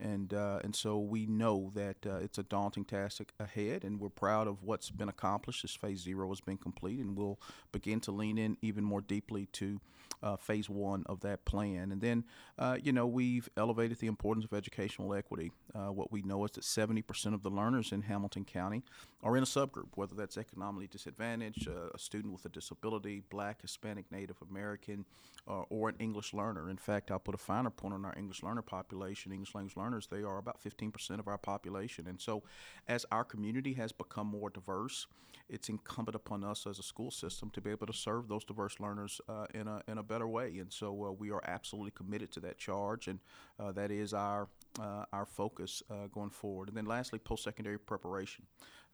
and 0.00 0.34
uh, 0.34 0.58
and 0.64 0.74
so 0.74 0.98
we 0.98 1.26
know 1.26 1.70
that 1.74 1.96
uh, 2.06 2.16
it's 2.16 2.38
a 2.38 2.42
daunting 2.42 2.84
task 2.84 3.22
ahead, 3.38 3.84
and 3.84 4.00
we're 4.00 4.08
proud 4.08 4.48
of 4.48 4.62
what's 4.62 4.90
been 4.90 5.08
accomplished 5.08 5.64
as 5.64 5.72
Phase 5.72 6.00
Zero 6.00 6.28
has 6.28 6.40
been 6.40 6.56
complete, 6.56 6.98
and 6.98 7.16
we'll 7.16 7.38
begin 7.72 8.00
to 8.00 8.12
lean 8.12 8.38
in 8.38 8.56
even 8.60 8.82
more 8.82 9.00
deeply 9.00 9.46
to 9.52 9.80
uh, 10.22 10.36
Phase 10.36 10.68
One 10.68 11.04
of 11.06 11.20
that 11.20 11.44
plan. 11.44 11.92
And 11.92 12.00
then, 12.00 12.24
uh, 12.58 12.78
you 12.82 12.92
know, 12.92 13.06
we've 13.06 13.48
elevated 13.56 13.98
the 13.98 14.06
importance 14.06 14.44
of 14.44 14.52
educational 14.52 15.14
equity. 15.14 15.52
Uh, 15.74 15.92
what 15.92 16.10
we 16.10 16.22
know 16.22 16.44
is 16.44 16.52
that 16.52 16.62
70% 16.64 17.34
of 17.34 17.42
the 17.42 17.50
learners 17.50 17.92
in 17.92 18.02
Hamilton 18.02 18.44
County 18.44 18.82
are 19.22 19.36
in 19.36 19.42
a 19.42 19.46
subgroup, 19.46 19.88
whether 19.94 20.14
that's 20.14 20.36
economically 20.36 20.86
disadvantaged, 20.86 21.68
uh, 21.68 21.90
a 21.94 21.98
student 21.98 22.32
with 22.32 22.44
a 22.46 22.48
disability, 22.48 23.22
Black, 23.30 23.62
Hispanic, 23.62 24.10
Native 24.10 24.36
American, 24.50 25.04
or 25.46 25.90
an 25.90 25.96
English 25.98 26.32
learner. 26.32 26.70
In 26.70 26.78
fact, 26.78 27.10
I'll 27.10 27.18
put 27.18 27.34
a 27.34 27.38
finer 27.38 27.68
point 27.68 27.92
on 27.92 28.04
our 28.06 28.14
English 28.16 28.42
learner 28.42 28.62
population. 28.62 29.30
English 29.30 29.54
language 29.54 29.76
learners, 29.76 29.83
they 30.10 30.22
are 30.22 30.38
about 30.38 30.62
15% 30.62 31.18
of 31.18 31.28
our 31.28 31.38
population. 31.38 32.06
And 32.06 32.20
so, 32.20 32.42
as 32.88 33.06
our 33.12 33.24
community 33.24 33.74
has 33.74 33.92
become 33.92 34.26
more 34.26 34.50
diverse, 34.50 35.06
it's 35.48 35.68
incumbent 35.68 36.14
upon 36.14 36.42
us 36.42 36.66
as 36.66 36.78
a 36.78 36.82
school 36.82 37.10
system 37.10 37.50
to 37.50 37.60
be 37.60 37.70
able 37.70 37.86
to 37.86 37.92
serve 37.92 38.28
those 38.28 38.44
diverse 38.44 38.80
learners 38.80 39.20
uh, 39.28 39.46
in, 39.54 39.68
a, 39.68 39.82
in 39.86 39.98
a 39.98 40.02
better 40.02 40.26
way. 40.26 40.58
And 40.58 40.72
so, 40.72 41.04
uh, 41.04 41.12
we 41.12 41.30
are 41.30 41.42
absolutely 41.46 41.92
committed 41.92 42.32
to 42.32 42.40
that 42.40 42.58
charge, 42.58 43.08
and 43.08 43.18
uh, 43.58 43.72
that 43.72 43.90
is 43.90 44.14
our, 44.14 44.48
uh, 44.80 45.04
our 45.12 45.26
focus 45.26 45.82
uh, 45.90 46.08
going 46.12 46.30
forward. 46.30 46.68
And 46.68 46.76
then, 46.76 46.86
lastly, 46.86 47.18
post 47.18 47.44
secondary 47.44 47.78
preparation. 47.78 48.46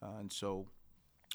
and 0.03 0.33
so, 0.33 0.67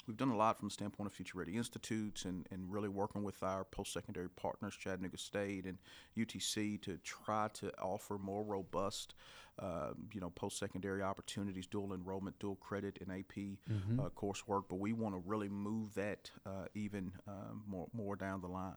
we've 0.06 0.16
done 0.16 0.30
a 0.30 0.36
lot 0.36 0.58
from 0.58 0.68
the 0.68 0.72
standpoint 0.72 1.06
of 1.06 1.12
Future 1.12 1.38
Ready 1.38 1.56
Institutes 1.56 2.24
and, 2.24 2.46
and 2.50 2.70
really 2.70 2.88
working 2.88 3.22
with 3.22 3.42
our 3.42 3.64
post 3.64 3.92
secondary 3.92 4.28
partners, 4.28 4.74
Chattanooga 4.74 5.18
State 5.18 5.64
and 5.64 5.78
UTC, 6.16 6.80
to 6.82 6.98
try 6.98 7.48
to 7.54 7.70
offer 7.80 8.18
more 8.18 8.42
robust, 8.42 9.14
uh, 9.58 9.90
you 10.12 10.20
know, 10.20 10.30
post 10.30 10.58
secondary 10.58 11.02
opportunities, 11.02 11.66
dual 11.66 11.92
enrollment, 11.94 12.38
dual 12.38 12.56
credit, 12.56 12.98
and 13.00 13.10
AP 13.10 13.34
mm-hmm. 13.36 14.00
uh, 14.00 14.08
coursework. 14.10 14.64
But 14.68 14.78
we 14.78 14.92
want 14.92 15.14
to 15.14 15.22
really 15.24 15.48
move 15.48 15.94
that 15.94 16.30
uh, 16.44 16.66
even 16.74 17.12
uh, 17.26 17.54
more 17.66 17.88
more 17.92 18.16
down 18.16 18.40
the 18.40 18.48
line. 18.48 18.74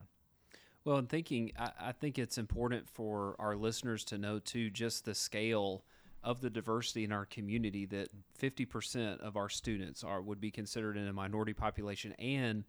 Well, 0.84 0.96
in 0.96 1.06
thinking, 1.06 1.52
I, 1.58 1.70
I 1.78 1.92
think 1.92 2.18
it's 2.18 2.38
important 2.38 2.88
for 2.88 3.36
our 3.38 3.54
listeners 3.54 4.04
to 4.06 4.18
know 4.18 4.38
too 4.38 4.70
just 4.70 5.04
the 5.04 5.14
scale 5.14 5.84
of 6.22 6.40
the 6.40 6.50
diversity 6.50 7.04
in 7.04 7.12
our 7.12 7.24
community 7.24 7.86
that 7.86 8.08
50% 8.38 9.20
of 9.20 9.36
our 9.36 9.48
students 9.48 10.04
are 10.04 10.20
would 10.20 10.40
be 10.40 10.50
considered 10.50 10.96
in 10.96 11.08
a 11.08 11.12
minority 11.12 11.52
population 11.52 12.12
and 12.18 12.64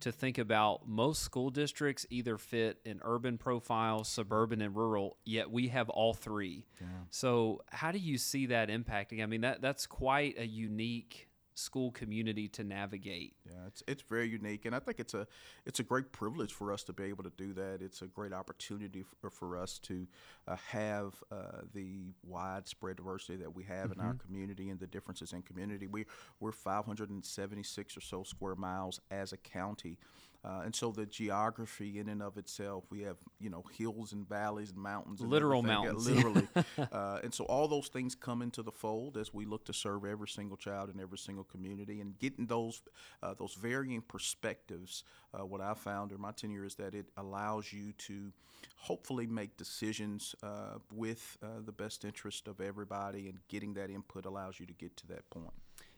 to 0.00 0.10
think 0.10 0.38
about 0.38 0.88
most 0.88 1.22
school 1.22 1.50
districts 1.50 2.04
either 2.10 2.36
fit 2.36 2.80
in 2.84 3.00
urban 3.02 3.38
profile, 3.38 4.02
suburban 4.02 4.60
and 4.60 4.74
rural, 4.74 5.16
yet 5.24 5.50
we 5.50 5.68
have 5.68 5.88
all 5.90 6.12
three. 6.12 6.66
Yeah. 6.80 6.86
So 7.10 7.62
how 7.70 7.92
do 7.92 7.98
you 7.98 8.18
see 8.18 8.46
that 8.46 8.68
impacting? 8.68 9.22
I 9.22 9.26
mean 9.26 9.42
that 9.42 9.62
that's 9.62 9.86
quite 9.86 10.38
a 10.38 10.46
unique 10.46 11.28
school 11.54 11.90
community 11.90 12.48
to 12.48 12.64
navigate. 12.64 13.34
Yeah, 13.46 13.66
it's 13.66 13.82
it's 13.86 14.02
very 14.02 14.28
unique, 14.28 14.64
and 14.64 14.74
I 14.74 14.78
think 14.78 14.98
it's 15.00 15.14
a 15.14 15.26
it's 15.66 15.80
a 15.80 15.82
great 15.82 16.12
privilege 16.12 16.52
for 16.52 16.72
us 16.72 16.82
to 16.84 16.92
be 16.92 17.04
able 17.04 17.24
to 17.24 17.32
do 17.36 17.52
that. 17.54 17.82
It's 17.82 18.02
a 18.02 18.06
great 18.06 18.32
opportunity 18.32 19.04
for, 19.20 19.30
for 19.30 19.56
us 19.56 19.78
to 19.80 20.06
uh, 20.48 20.56
have 20.68 21.14
uh, 21.30 21.62
the 21.74 22.14
widespread 22.22 22.96
diversity 22.96 23.36
that 23.36 23.54
we 23.54 23.64
have 23.64 23.90
mm-hmm. 23.90 24.00
in 24.00 24.06
our 24.06 24.12
mm-hmm. 24.14 24.26
community 24.26 24.70
and 24.70 24.80
the 24.80 24.86
differences 24.86 25.32
in 25.32 25.42
community. 25.42 25.86
We 25.86 26.06
we're 26.40 26.52
576 26.52 27.96
or 27.96 28.00
so 28.00 28.22
square 28.22 28.56
miles 28.56 29.00
as 29.10 29.32
a 29.32 29.36
county. 29.36 29.98
Uh, 30.44 30.62
and 30.64 30.74
so 30.74 30.90
the 30.90 31.06
geography 31.06 32.00
in 32.00 32.08
and 32.08 32.20
of 32.20 32.36
itself, 32.36 32.84
we 32.90 33.02
have 33.02 33.16
you 33.38 33.48
know 33.48 33.64
hills 33.76 34.12
and 34.12 34.28
valleys 34.28 34.70
and 34.70 34.78
mountains, 34.78 35.20
and 35.20 35.30
literal 35.30 35.60
everything. 35.60 35.84
Yeah, 35.84 35.92
mountains, 35.92 36.10
literally. 36.10 36.48
uh, 36.92 37.20
and 37.22 37.32
so 37.32 37.44
all 37.44 37.68
those 37.68 37.88
things 37.88 38.16
come 38.16 38.42
into 38.42 38.62
the 38.62 38.72
fold 38.72 39.16
as 39.16 39.32
we 39.32 39.44
look 39.44 39.64
to 39.66 39.72
serve 39.72 40.04
every 40.04 40.28
single 40.28 40.56
child 40.56 40.90
in 40.92 41.00
every 41.00 41.18
single 41.18 41.44
community, 41.44 42.00
and 42.00 42.18
getting 42.18 42.46
those 42.46 42.82
uh, 43.22 43.34
those 43.34 43.54
varying 43.54 44.02
perspectives. 44.02 45.04
Uh, 45.32 45.46
what 45.46 45.60
I 45.60 45.74
found 45.74 46.10
in 46.10 46.20
my 46.20 46.32
tenure 46.32 46.64
is 46.64 46.74
that 46.74 46.94
it 46.94 47.06
allows 47.16 47.72
you 47.72 47.92
to 47.98 48.32
hopefully 48.76 49.26
make 49.26 49.56
decisions 49.56 50.34
uh, 50.42 50.78
with 50.92 51.38
uh, 51.42 51.60
the 51.64 51.72
best 51.72 52.04
interest 52.04 52.48
of 52.48 52.60
everybody, 52.60 53.28
and 53.28 53.38
getting 53.48 53.74
that 53.74 53.90
input 53.90 54.26
allows 54.26 54.58
you 54.58 54.66
to 54.66 54.74
get 54.74 54.96
to 54.96 55.06
that 55.06 55.28
point. 55.30 55.52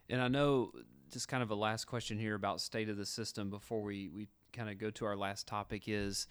And 0.08 0.20
I 0.20 0.28
know 0.28 0.72
just 1.10 1.28
kind 1.28 1.42
of 1.42 1.50
a 1.50 1.54
last 1.54 1.86
question 1.86 2.18
here 2.18 2.34
about 2.34 2.60
state 2.60 2.88
of 2.88 2.96
the 2.96 3.06
system 3.06 3.50
before 3.50 3.82
we, 3.82 4.08
we 4.08 4.28
kind 4.52 4.68
of 4.68 4.78
go 4.78 4.90
to 4.90 5.04
our 5.04 5.16
last 5.16 5.46
topic 5.46 5.84
is 5.86 6.26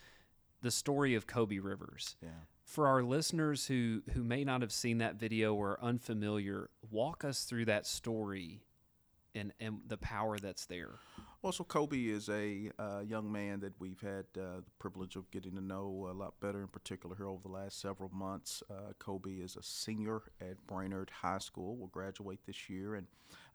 the 0.62 0.72
story 0.72 1.15
of 1.15 1.27
Kobe 1.27 1.60
Rivers. 1.60 2.15
Yeah. 2.22 2.30
For 2.65 2.88
our 2.88 3.03
listeners 3.03 3.68
who, 3.68 4.01
who 4.13 4.24
may 4.24 4.44
not 4.44 4.62
have 4.62 4.72
seen 4.72 5.00
that 5.00 5.15
video 5.15 5.53
or 5.53 5.72
are 5.72 5.84
unfamiliar, 5.84 6.70
walk 6.89 7.24
us 7.24 7.44
through 7.44 7.65
that 7.65 7.86
story 7.86 8.63
and, 9.36 9.53
and 9.60 9.80
the 9.88 9.98
power 9.98 10.38
that's 10.38 10.65
there. 10.65 11.00
Well, 11.44 11.52
so 11.52 11.66
Kobe 11.66 11.98
is 12.06 12.30
a 12.30 12.72
uh, 12.80 13.02
young 13.06 13.30
man 13.30 13.60
that 13.60 13.74
we've 13.78 14.00
had 14.00 14.28
uh, 14.38 14.62
the 14.64 14.72
privilege 14.80 15.18
of 15.18 15.30
getting 15.30 15.56
to 15.56 15.62
know 15.62 16.08
a 16.10 16.16
lot 16.16 16.40
better, 16.40 16.62
in 16.62 16.70
particular 16.70 17.18
here 17.18 17.28
over 17.28 17.42
the 17.44 17.52
last 17.52 17.82
several 17.82 18.10
months. 18.14 18.64
Uh, 18.72 18.94
Kobe 18.98 19.30
is 19.30 19.58
a 19.58 19.62
senior 19.62 20.22
at 20.40 20.66
Brainerd 20.68 21.10
High 21.10 21.40
School. 21.40 21.76
Will 21.76 21.88
graduate 21.88 22.40
this 22.48 22.70
year, 22.70 22.96
and 22.96 23.08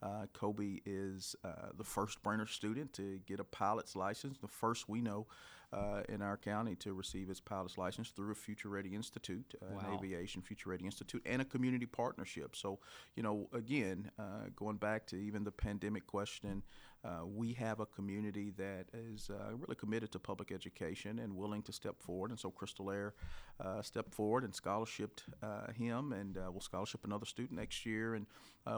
uh, 0.03 0.27
Kobe 0.35 0.81
is 0.85 1.35
uh, 1.43 1.71
the 1.79 1.85
first 1.85 2.23
Brainerd 2.23 2.51
student 2.51 2.93
to 2.93 3.21
get 3.27 3.41
a 3.41 3.45
pilot's 3.45 3.97
license, 3.97 4.37
the 4.37 4.49
first 4.49 4.87
we 4.87 5.01
know 5.01 5.27
uh, 5.73 6.03
in 6.11 6.23
our 6.23 6.37
county 6.37 6.75
to 6.77 6.93
receive 6.93 7.31
its 7.31 7.41
pilot's 7.41 7.79
license 7.79 8.11
through 8.11 8.33
a 8.33 8.35
Future 8.35 8.69
Ready 8.69 8.95
Institute, 8.95 9.55
uh, 9.63 9.67
Wow. 9.75 9.81
an 9.87 9.95
aviation 9.95 10.43
Future 10.43 10.71
Ready 10.71 10.85
Institute, 10.85 11.23
and 11.27 11.43
a 11.43 11.45
community 11.45 11.87
partnership. 11.87 12.55
So, 12.55 12.81
you 13.17 13.23
know, 13.23 13.49
again, 13.53 14.11
uh, 14.19 14.51
going 14.57 14.77
back 14.77 15.07
to 15.09 15.17
even 15.17 15.45
the 15.45 15.53
pandemic 15.53 16.07
question, 16.07 16.63
uh, 17.05 17.25
we 17.25 17.53
have 17.53 17.81
a 17.81 17.87
community 17.87 18.53
that 18.57 18.87
is 18.93 19.31
uh, 19.31 19.55
really 19.57 19.77
committed 19.77 20.11
to 20.13 20.19
public 20.19 20.51
education 20.51 21.21
and 21.21 21.35
willing 21.35 21.63
to 21.63 21.73
step 21.73 21.95
forward. 22.01 22.31
And 22.31 22.39
so 22.39 22.51
Crystal 22.51 22.91
Air 22.91 23.15
uh, 23.61 23.83
stepped 23.83 24.13
forward 24.13 24.45
and 24.45 24.53
scholarshiped 24.53 25.23
uh, 25.43 25.73
him, 25.73 26.13
and 26.13 26.37
uh, 26.37 26.51
will 26.51 26.61
scholarship 26.61 27.05
another 27.05 27.27
student 27.27 27.59
next 27.59 27.87
year. 27.87 28.15
And 28.15 28.27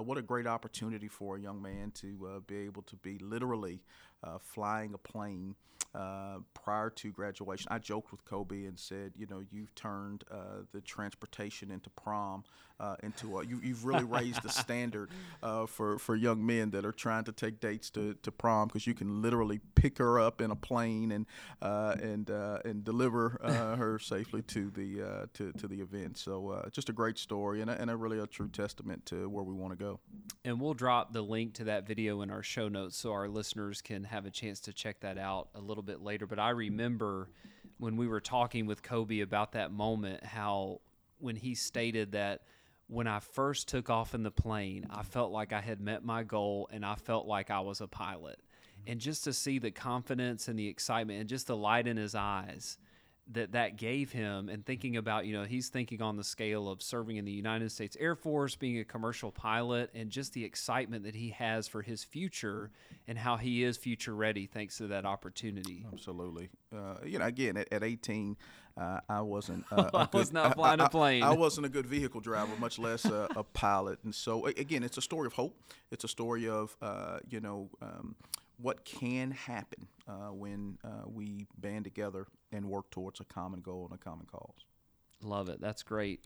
what 0.06 0.18
a 0.18 0.22
great 0.22 0.46
opportunity 0.46 1.08
for 1.08 1.36
a 1.36 1.40
young 1.40 1.60
man 1.60 1.90
to 1.96 2.42
be 2.46 2.58
able 2.58 2.82
to 2.82 2.96
be 2.96 3.18
literally 3.18 3.80
uh, 4.22 4.38
flying 4.38 4.94
a 4.94 4.98
plane 4.98 5.54
uh, 5.94 6.38
prior 6.54 6.88
to 6.88 7.10
graduation. 7.10 7.66
I 7.70 7.78
joked 7.78 8.12
with 8.12 8.24
Kobe 8.24 8.64
and 8.64 8.78
said, 8.78 9.12
you 9.16 9.26
know, 9.26 9.42
you've 9.50 9.74
turned 9.74 10.22
uh, 10.30 10.62
the 10.72 10.80
transportation 10.80 11.70
into 11.70 11.90
prom 11.90 12.44
uh, 12.78 12.96
into 13.02 13.38
a, 13.38 13.44
you, 13.44 13.60
you've 13.62 13.84
really 13.84 14.04
raised 14.04 14.42
the 14.42 14.48
standard 14.48 15.10
uh, 15.42 15.66
for, 15.66 15.98
for 15.98 16.16
young 16.16 16.44
men 16.44 16.70
that 16.70 16.84
are 16.84 16.92
trying 16.92 17.24
to 17.24 17.32
take 17.32 17.60
dates 17.60 17.90
to, 17.90 18.14
to 18.22 18.30
prom 18.30 18.68
because 18.68 18.86
you 18.86 18.94
can 18.94 19.20
literally 19.20 19.60
pick 19.74 19.98
her 19.98 20.18
up 20.18 20.40
in 20.40 20.50
a 20.50 20.56
plane 20.56 21.12
and 21.12 21.26
and 21.60 22.30
and 22.30 22.84
deliver 22.84 23.38
her 23.78 23.98
safely 23.98 24.42
to 24.42 24.70
the 24.70 25.28
to, 25.34 25.52
to 25.52 25.68
the 25.68 25.80
event. 25.80 26.16
So 26.16 26.68
just 26.72 26.88
a 26.88 26.92
great 26.92 27.18
story 27.18 27.60
and 27.60 27.70
a, 27.70 27.80
and 27.80 27.90
a 27.90 27.96
really 27.96 28.18
a 28.18 28.26
true 28.26 28.48
testament 28.48 29.04
to 29.06 29.28
where 29.28 29.44
we 29.44 29.54
want 29.54 29.72
to 29.72 29.76
go. 29.76 30.00
And 30.44 30.60
we'll 30.60 30.74
drop 30.74 31.12
the 31.12 31.22
link 31.22 31.54
to 31.54 31.64
that 31.64 31.86
video 31.86 32.22
in 32.22 32.30
our 32.30 32.42
show 32.42 32.68
notes 32.68 32.96
so 32.96 33.12
our 33.12 33.28
listeners 33.28 33.82
can 33.82 34.04
have 34.11 34.26
a 34.26 34.31
chance 34.31 34.61
to 34.61 34.73
check 34.73 35.00
that 35.00 35.19
out 35.19 35.49
a 35.55 35.61
little 35.61 35.83
bit 35.83 36.02
later. 36.02 36.26
But 36.26 36.38
I 36.38 36.50
remember 36.50 37.31
when 37.79 37.97
we 37.97 38.07
were 38.07 38.21
talking 38.21 38.67
with 38.67 38.83
Kobe 38.83 39.21
about 39.21 39.52
that 39.52 39.73
moment, 39.73 40.25
how 40.25 40.81
when 41.19 41.37
he 41.37 41.55
stated 41.55 42.12
that 42.12 42.43
when 42.88 43.07
I 43.07 43.21
first 43.21 43.69
took 43.69 43.88
off 43.88 44.14
in 44.14 44.23
the 44.23 44.31
plane, 44.31 44.87
I 44.90 45.02
felt 45.02 45.31
like 45.31 45.52
I 45.52 45.61
had 45.61 45.81
met 45.81 46.05
my 46.05 46.25
goal 46.25 46.69
and 46.73 46.85
I 46.85 46.97
felt 46.97 47.26
like 47.26 47.50
I 47.50 47.61
was 47.61 47.81
a 47.81 47.87
pilot. 47.87 48.40
And 48.87 49.00
just 49.00 49.25
to 49.25 49.33
see 49.33 49.59
the 49.59 49.71
confidence 49.71 50.49
and 50.49 50.59
the 50.59 50.67
excitement 50.67 51.21
and 51.21 51.29
just 51.29 51.47
the 51.47 51.57
light 51.57 51.87
in 51.87 51.97
his 51.97 52.14
eyes 52.14 52.79
that 53.32 53.52
that 53.52 53.76
gave 53.76 54.12
him 54.12 54.49
and 54.49 54.64
thinking 54.64 54.96
about 54.96 55.26
you 55.26 55.32
know 55.32 55.44
he's 55.44 55.68
thinking 55.68 56.02
on 56.02 56.16
the 56.16 56.25
scale 56.25 56.68
of 56.68 56.82
serving 56.82 57.16
in 57.16 57.25
the 57.25 57.32
United 57.32 57.70
States 57.70 57.96
Air 58.00 58.14
Force 58.14 58.56
being 58.56 58.78
a 58.78 58.84
commercial 58.84 59.30
pilot 59.30 59.90
and 59.94 60.10
just 60.10 60.32
the 60.32 60.44
excitement 60.44 61.04
that 61.04 61.14
he 61.14 61.30
has 61.30 61.68
for 61.68 61.82
his 61.82 62.04
future 62.04 62.70
and 63.06 63.18
how 63.18 63.37
he 63.37 63.62
is 63.62 63.76
future 63.76 64.14
ready 64.14 64.46
thanks 64.46 64.78
to 64.78 64.87
that 64.88 65.04
opportunity 65.04 65.87
Absolutely. 65.92 66.49
Uh, 66.75 66.96
you 67.04 67.18
know, 67.18 67.26
again, 67.26 67.56
at, 67.56 67.72
at 67.72 67.82
18, 67.82 68.37
uh, 68.76 69.00
I 69.08 69.20
wasn't. 69.20 69.64
Uh, 69.72 69.88
a 69.94 69.96
I 69.99 70.08
was 70.12 70.32
not 70.32 70.54
flying 70.54 70.80
a 70.80 70.84
a 70.84 70.88
plane. 70.88 71.22
I, 71.22 71.32
wasn't 71.32 71.66
a 71.66 71.68
good 71.68 71.87
vehicle 71.87 72.20
driver, 72.20 72.50
much 72.58 72.78
less 72.78 73.04
a, 73.04 73.28
a 73.37 73.44
pilot. 73.54 74.00
And 74.04 74.14
so, 74.14 74.46
again, 74.46 74.82
it's 74.82 74.99
a 74.99 75.02
story 75.02 75.26
of 75.26 75.34
hope. 75.34 75.56
It's 75.90 76.02
a 76.02 76.08
story 76.08 76.49
of, 76.49 76.76
uh, 76.82 77.18
you 77.28 77.40
know, 77.40 77.70
um, 77.80 78.16
what 78.61 78.85
can 78.85 79.31
happen 79.31 79.87
uh, 80.09 80.33
when 80.33 80.79
uh, 80.85 81.07
we 81.07 81.47
band 81.59 81.85
together 81.85 82.26
and 82.52 82.67
work 82.67 82.90
towards 82.90 83.21
a 83.21 83.25
common 83.25 83.61
goal 83.61 83.87
and 83.90 83.99
a 83.99 84.02
common 84.02 84.26
cause. 84.31 84.64
Love 85.23 85.49
it. 85.49 85.61
That's 85.61 85.83
great. 85.83 86.25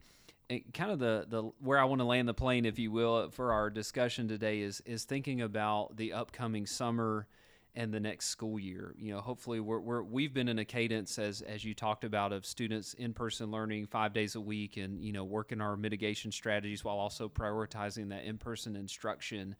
And 0.50 0.62
kind 0.74 0.90
of 0.90 0.98
the 0.98 1.26
the 1.28 1.42
where 1.58 1.78
I 1.78 1.84
want 1.84 2.00
to 2.00 2.04
land 2.04 2.28
the 2.28 2.34
plane, 2.34 2.64
if 2.64 2.78
you 2.78 2.90
will, 2.90 3.30
for 3.30 3.52
our 3.52 3.70
discussion 3.70 4.28
today 4.28 4.60
is 4.60 4.82
is 4.84 5.04
thinking 5.04 5.40
about 5.40 5.96
the 5.96 6.12
upcoming 6.12 6.66
summer 6.66 7.26
and 7.74 7.92
the 7.92 8.00
next 8.00 8.26
school 8.26 8.58
year. 8.58 8.94
You 8.96 9.14
know, 9.14 9.20
hopefully 9.20 9.58
we're, 9.58 9.80
we're 9.80 10.02
we've 10.02 10.32
been 10.32 10.48
in 10.48 10.58
a 10.58 10.64
cadence 10.64 11.18
as 11.18 11.40
as 11.40 11.64
you 11.64 11.74
talked 11.74 12.04
about 12.04 12.32
of 12.32 12.46
students 12.46 12.94
in 12.94 13.14
person 13.14 13.50
learning 13.50 13.86
five 13.86 14.12
days 14.12 14.34
a 14.34 14.40
week 14.40 14.76
and 14.76 15.02
you 15.02 15.12
know 15.12 15.24
working 15.24 15.60
our 15.60 15.76
mitigation 15.76 16.30
strategies 16.30 16.84
while 16.84 16.98
also 16.98 17.28
prioritizing 17.28 18.10
that 18.10 18.24
in 18.24 18.38
person 18.38 18.76
instruction 18.76 19.56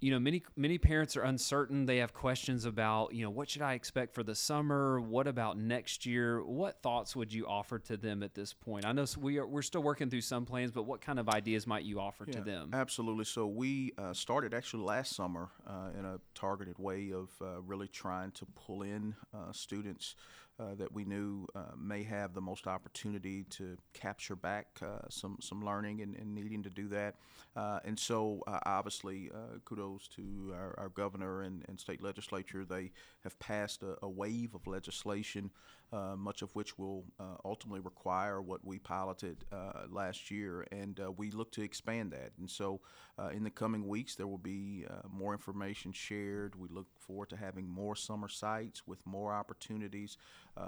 you 0.00 0.10
know 0.10 0.18
many 0.18 0.42
many 0.56 0.78
parents 0.78 1.16
are 1.16 1.22
uncertain. 1.22 1.86
They 1.86 1.98
have 1.98 2.12
questions 2.12 2.64
about 2.64 3.14
you 3.14 3.24
know 3.24 3.30
what 3.30 3.50
should 3.50 3.62
i 3.62 3.74
expect 3.74 4.14
for 4.14 4.22
the 4.22 4.34
summer? 4.34 5.00
What 5.00 5.26
about 5.26 5.58
next 5.58 6.06
year? 6.06 6.42
What 6.44 6.82
thoughts 6.82 7.16
would 7.16 7.32
you 7.32 7.46
offer 7.46 7.78
to 7.80 7.96
them 7.96 8.22
at 8.22 8.34
this 8.34 8.52
point? 8.52 8.86
I 8.86 8.92
know 8.92 9.06
we 9.18 9.38
are 9.38 9.46
we're 9.46 9.62
still 9.62 9.82
working 9.82 10.10
through 10.10 10.20
some 10.20 10.46
plans 10.46 10.70
but 10.70 10.84
what 10.84 11.00
kind 11.00 11.18
of 11.18 11.28
ideas 11.28 11.66
might 11.66 11.84
you 11.84 12.00
offer 12.00 12.26
to 12.26 12.40
them? 12.40 12.70
Absolutely. 12.72 13.24
So 13.24 13.46
we 13.46 13.92
uh, 13.98 14.12
started 14.12 14.54
actually 14.54 14.84
last 14.84 15.14
summer 15.14 15.48
uh, 15.66 15.90
in 15.98 16.04
a 16.04 16.20
targeted 16.34 16.78
way 16.78 17.12
of 17.12 17.30
uh, 17.40 17.60
really 17.62 17.88
trying 17.88 18.30
to 18.32 18.46
pull 18.46 18.82
in 18.82 19.14
uh, 19.34 19.52
students 19.52 20.14
uh, 20.60 20.74
that 20.74 20.92
we 20.92 21.04
knew 21.04 21.46
uh, 21.54 21.74
may 21.78 22.02
have 22.02 22.34
the 22.34 22.40
most 22.40 22.66
opportunity 22.66 23.44
to 23.44 23.76
capture 23.92 24.36
back 24.36 24.66
uh, 24.82 25.06
some 25.08 25.36
some 25.40 25.64
learning 25.64 26.00
and, 26.00 26.16
and 26.16 26.34
needing 26.34 26.62
to 26.62 26.70
do 26.70 26.88
that. 26.88 27.14
Uh, 27.56 27.78
and 27.84 27.98
so 27.98 28.42
uh, 28.46 28.58
obviously 28.66 29.30
kudos 29.64 30.08
to 30.08 30.52
our, 30.54 30.74
our 30.78 30.88
governor 30.88 31.42
and, 31.42 31.64
and 31.68 31.78
state 31.78 32.02
legislature. 32.02 32.64
They 32.64 32.90
have 33.22 33.38
passed 33.38 33.82
a, 33.82 33.96
a 34.02 34.08
wave 34.08 34.54
of 34.54 34.66
legislation 34.66 35.50
uh, 35.92 36.14
much 36.16 36.42
of 36.42 36.54
which 36.54 36.78
will 36.78 37.04
uh, 37.18 37.36
ultimately 37.44 37.80
require 37.80 38.42
what 38.42 38.64
we 38.64 38.78
piloted 38.78 39.44
uh, 39.52 39.84
last 39.90 40.30
year, 40.30 40.66
and 40.70 41.00
uh, 41.00 41.10
we 41.10 41.30
look 41.30 41.50
to 41.52 41.62
expand 41.62 42.12
that. 42.12 42.32
And 42.38 42.50
so, 42.50 42.80
in 43.32 43.42
the 43.42 43.50
coming 43.50 43.88
weeks, 43.88 44.14
there 44.14 44.28
will 44.28 44.38
be 44.38 44.86
more 45.10 45.32
information 45.32 45.90
shared. 45.90 46.54
We 46.54 46.68
look 46.68 46.86
forward 46.98 47.30
to 47.30 47.36
having 47.36 47.68
more 47.68 47.96
summer 47.96 48.28
sites 48.28 48.86
with 48.86 49.04
more 49.04 49.32
opportunities. 49.32 50.16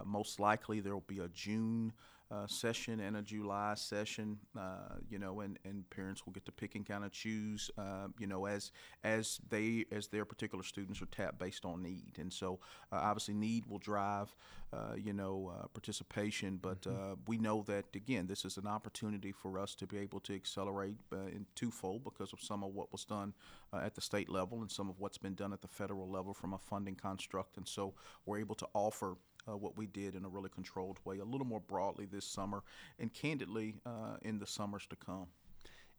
Most 0.05 0.41
likely, 0.41 0.81
there 0.81 0.95
will 0.95 1.05
be 1.07 1.21
a 1.21 1.29
June. 1.29 1.93
Uh, 2.33 2.47
session 2.47 3.01
and 3.01 3.17
a 3.17 3.23
July 3.23 3.75
session, 3.75 4.39
uh, 4.57 4.95
you 5.09 5.19
know, 5.19 5.41
and, 5.41 5.59
and 5.65 5.91
parents 5.91 6.25
will 6.25 6.33
get 6.33 6.45
to 6.45 6.53
pick 6.53 6.77
and 6.77 6.87
kind 6.87 7.05
of 7.05 7.11
choose, 7.11 7.73
uh, 7.77 8.07
you 8.21 8.27
know, 8.29 8.47
as 8.47 8.71
as 9.03 9.41
they 9.49 9.85
as 9.91 10.07
their 10.07 10.25
particular 10.25 10.63
students 10.63 11.03
are 11.03 11.07
tapped 11.07 11.41
based 11.41 11.65
on 11.65 11.83
need, 11.83 12.19
and 12.21 12.33
so 12.33 12.61
uh, 12.93 13.01
obviously 13.03 13.35
need 13.35 13.67
will 13.67 13.81
drive, 13.81 14.33
uh, 14.73 14.95
you 14.97 15.13
know, 15.13 15.53
uh, 15.53 15.67
participation. 15.73 16.57
But 16.63 16.87
uh, 16.87 17.17
we 17.27 17.37
know 17.37 17.65
that 17.67 17.87
again, 17.97 18.29
this 18.29 18.45
is 18.45 18.59
an 18.59 18.69
opportunity 18.69 19.33
for 19.33 19.59
us 19.59 19.75
to 19.75 19.87
be 19.89 19.99
able 19.99 20.21
to 20.21 20.33
accelerate 20.33 20.99
uh, 21.13 21.27
in 21.35 21.47
twofold 21.57 22.05
because 22.05 22.33
of 22.33 22.41
some 22.41 22.63
of 22.63 22.73
what 22.73 22.93
was 22.93 23.05
done 23.05 23.35
uh, 23.73 23.79
at 23.79 23.97
the 23.97 24.01
state 24.01 24.29
level 24.29 24.61
and 24.61 24.71
some 24.71 24.89
of 24.89 25.01
what's 25.01 25.19
been 25.19 25.35
done 25.35 25.53
at 25.53 25.63
the 25.63 25.69
federal 25.69 26.09
level 26.09 26.33
from 26.33 26.53
a 26.53 26.59
funding 26.59 26.95
construct, 26.95 27.57
and 27.57 27.67
so 27.67 27.93
we're 28.25 28.39
able 28.39 28.55
to 28.55 28.69
offer 28.73 29.17
uh, 29.49 29.57
what 29.57 29.77
we 29.77 29.87
did 29.87 30.15
in 30.15 30.25
a 30.25 30.29
really 30.29 30.51
controlled 30.51 30.99
way, 31.05 31.19
a 31.19 31.25
little 31.25 31.47
more 31.47 31.61
broadly 31.61 32.07
this 32.07 32.25
summer, 32.25 32.63
and 32.99 33.13
candidly 33.13 33.77
uh, 33.87 34.17
in 34.23 34.39
the 34.39 34.47
summers 34.47 34.87
to 34.89 34.97
come. 34.97 35.27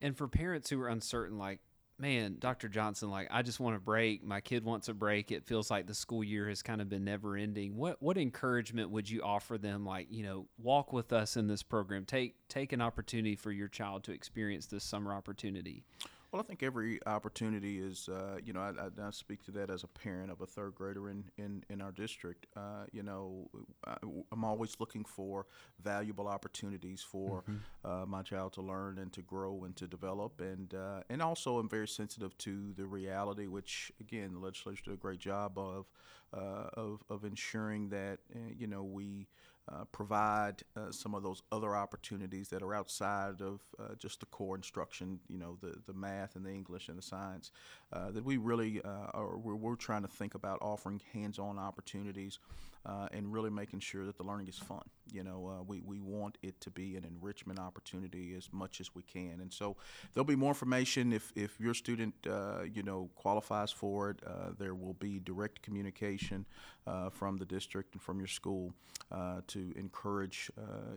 and 0.01 0.17
for 0.17 0.27
parents 0.27 0.69
who 0.69 0.79
are 0.81 0.88
uncertain 0.89 1.38
like 1.38 1.60
man 2.00 2.38
dr 2.39 2.67
johnson 2.69 3.12
like 3.12 3.27
i 3.29 3.43
just 3.43 3.60
want 3.60 3.75
a 3.75 3.79
break. 3.79 4.24
My 4.24 4.41
kid 4.41 4.63
wants 4.63 4.88
a 4.88 4.93
break. 4.93 5.31
It 5.31 5.45
feels 5.45 5.69
like 5.69 5.86
the 5.86 5.93
school 5.93 6.24
year 6.24 6.50
has 6.50 6.63
kind 6.63 6.81
of 6.81 6.89
been 6.89 7.03
never 7.03 7.38
ending. 7.38 7.77
What 7.77 8.01
what 8.01 8.17
encouragement 8.17 8.89
would 8.89 9.07
you 9.07 9.21
offer 9.21 9.57
them 9.60 9.86
like 9.86 10.07
you 10.10 10.24
know 10.24 10.48
walk 10.57 10.93
with 10.93 11.13
us 11.13 11.38
in 11.38 11.45
this 11.48 11.62
program. 11.62 12.05
Take 12.05 12.36
take 12.48 12.74
an 12.74 12.81
opportunity 12.81 13.36
for 13.36 13.51
your 13.51 13.67
child 13.67 14.03
to 14.05 14.12
experience 14.13 14.65
this 14.65 14.83
summer 14.83 15.13
opportunity 15.13 15.83
Well, 16.31 16.41
I 16.41 16.43
think 16.43 16.63
every 16.63 17.05
opportunity 17.05 17.79
is, 17.79 18.07
uh, 18.07 18.38
you 18.41 18.53
know, 18.53 18.61
I, 18.61 18.69
I, 18.69 19.07
I, 19.07 19.11
speak 19.11 19.43
to 19.45 19.51
that 19.51 19.69
as 19.69 19.83
a 19.83 19.88
parent 19.88 20.31
of 20.31 20.39
a 20.39 20.45
third 20.45 20.75
grader 20.75 21.09
in, 21.09 21.25
in, 21.38 21.65
in 21.69 21.81
our 21.81 21.91
district. 21.91 22.45
Uh, 22.55 22.85
you 22.93 23.03
know, 23.03 23.50
I, 23.85 23.97
am 24.31 24.45
always 24.45 24.77
looking 24.79 25.03
for 25.03 25.47
valuable 25.83 26.29
opportunities 26.29 27.01
for 27.01 27.43
mm-hmm. 27.43 27.91
uh, 27.91 28.05
my 28.05 28.21
child 28.21 28.53
to 28.53 28.61
learn 28.61 28.97
and 29.00 29.11
to 29.11 29.21
grow 29.21 29.65
and 29.65 29.75
to 29.75 29.88
develop. 29.88 30.39
And, 30.39 30.73
uh, 30.73 31.01
and 31.09 31.21
also, 31.21 31.57
I'm 31.57 31.67
very 31.67 31.88
sensitive 31.88 32.38
to 32.39 32.71
the 32.77 32.85
reality, 32.85 33.47
which, 33.47 33.91
again, 34.00 34.31
the 34.31 34.39
legislature 34.39 34.83
did 34.85 34.93
a 34.93 34.97
great 34.97 35.19
job 35.19 35.57
of, 35.57 35.88
uh, 36.33 36.69
of, 36.75 37.03
of 37.09 37.25
ensuring 37.25 37.89
that, 37.89 38.19
uh, 38.33 38.39
you 38.57 38.67
know, 38.67 38.83
we 38.83 39.27
uh, 39.70 39.86
provide 39.91 40.63
uh, 40.75 40.91
some 40.91 41.13
of 41.13 41.24
those 41.24 41.44
other 41.51 41.75
opportunities 41.75 42.50
that 42.50 42.62
are 42.62 42.74
outside 42.74 43.41
of 43.41 43.62
uh, 43.80 43.96
just 43.98 44.20
the 44.20 44.25
core 44.27 44.56
instruction, 44.56 45.20
you 45.30 45.38
know, 45.38 45.58
the, 45.62 45.75
the 45.86 45.94
math 45.94 46.36
and 46.36 46.46
the 46.46 46.50
English 46.50 46.89
and 46.89 46.98
the 46.98 47.01
science, 47.01 47.51
uh, 47.94 48.12
that 48.12 48.25
we 48.25 48.38
really 48.38 48.82
uh, 48.82 49.08
are, 49.13 49.38
we're, 49.38 49.56
we're, 49.56 49.75
trying 49.75 50.01
to 50.01 50.08
think 50.08 50.36
about 50.36 50.60
offering 50.62 51.01
hands-on 51.13 51.58
opportunities 51.58 52.39
uh, 52.85 53.07
and 53.11 53.31
really 53.31 53.50
making 53.50 53.79
sure 53.79 54.05
that 54.05 54.17
the 54.17 54.23
learning 54.23 54.47
is 54.47 54.57
fun. 54.57 54.83
You 55.11 55.23
know, 55.23 55.47
uh, 55.47 55.63
we, 55.63 55.81
we 55.81 56.00
want 56.00 56.38
it 56.41 56.59
to 56.61 56.71
be 56.71 56.95
an 56.95 57.05
enrichment 57.05 57.59
opportunity 57.59 58.33
as 58.35 58.50
much 58.51 58.81
as 58.81 58.95
we 58.95 59.03
can. 59.03 59.39
And 59.41 59.53
so 59.53 59.77
there'll 60.13 60.25
be 60.25 60.35
more 60.35 60.50
information 60.50 61.13
if, 61.13 61.31
if 61.35 61.59
your 61.59 61.73
student, 61.73 62.15
uh, 62.27 62.63
you 62.63 62.83
know, 62.83 63.09
qualifies 63.15 63.71
for 63.71 64.09
it. 64.11 64.19
Uh, 64.25 64.51
there 64.57 64.73
will 64.73 64.95
be 64.95 65.19
direct 65.19 65.61
communication 65.61 66.45
uh, 66.88 67.09
from 67.09 67.38
the 67.38 67.45
district 67.45 67.93
and 67.93 68.01
from 68.01 68.17
your 68.17 68.27
school 68.27 68.73
uh, 69.11 69.41
to 69.47 69.73
encourage, 69.75 70.50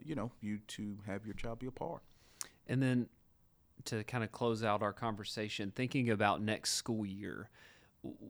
you 0.04 0.14
know, 0.14 0.30
you 0.40 0.58
to 0.68 0.96
have 1.06 1.26
your 1.26 1.34
child 1.34 1.58
be 1.58 1.66
a 1.66 1.70
part. 1.70 2.02
And 2.66 2.82
then 2.82 3.08
to 3.86 4.04
kind 4.04 4.24
of 4.24 4.32
close 4.32 4.64
out 4.64 4.82
our 4.82 4.92
conversation, 4.92 5.72
thinking 5.74 6.10
about 6.10 6.40
next 6.40 6.74
school 6.74 7.04
year, 7.04 7.50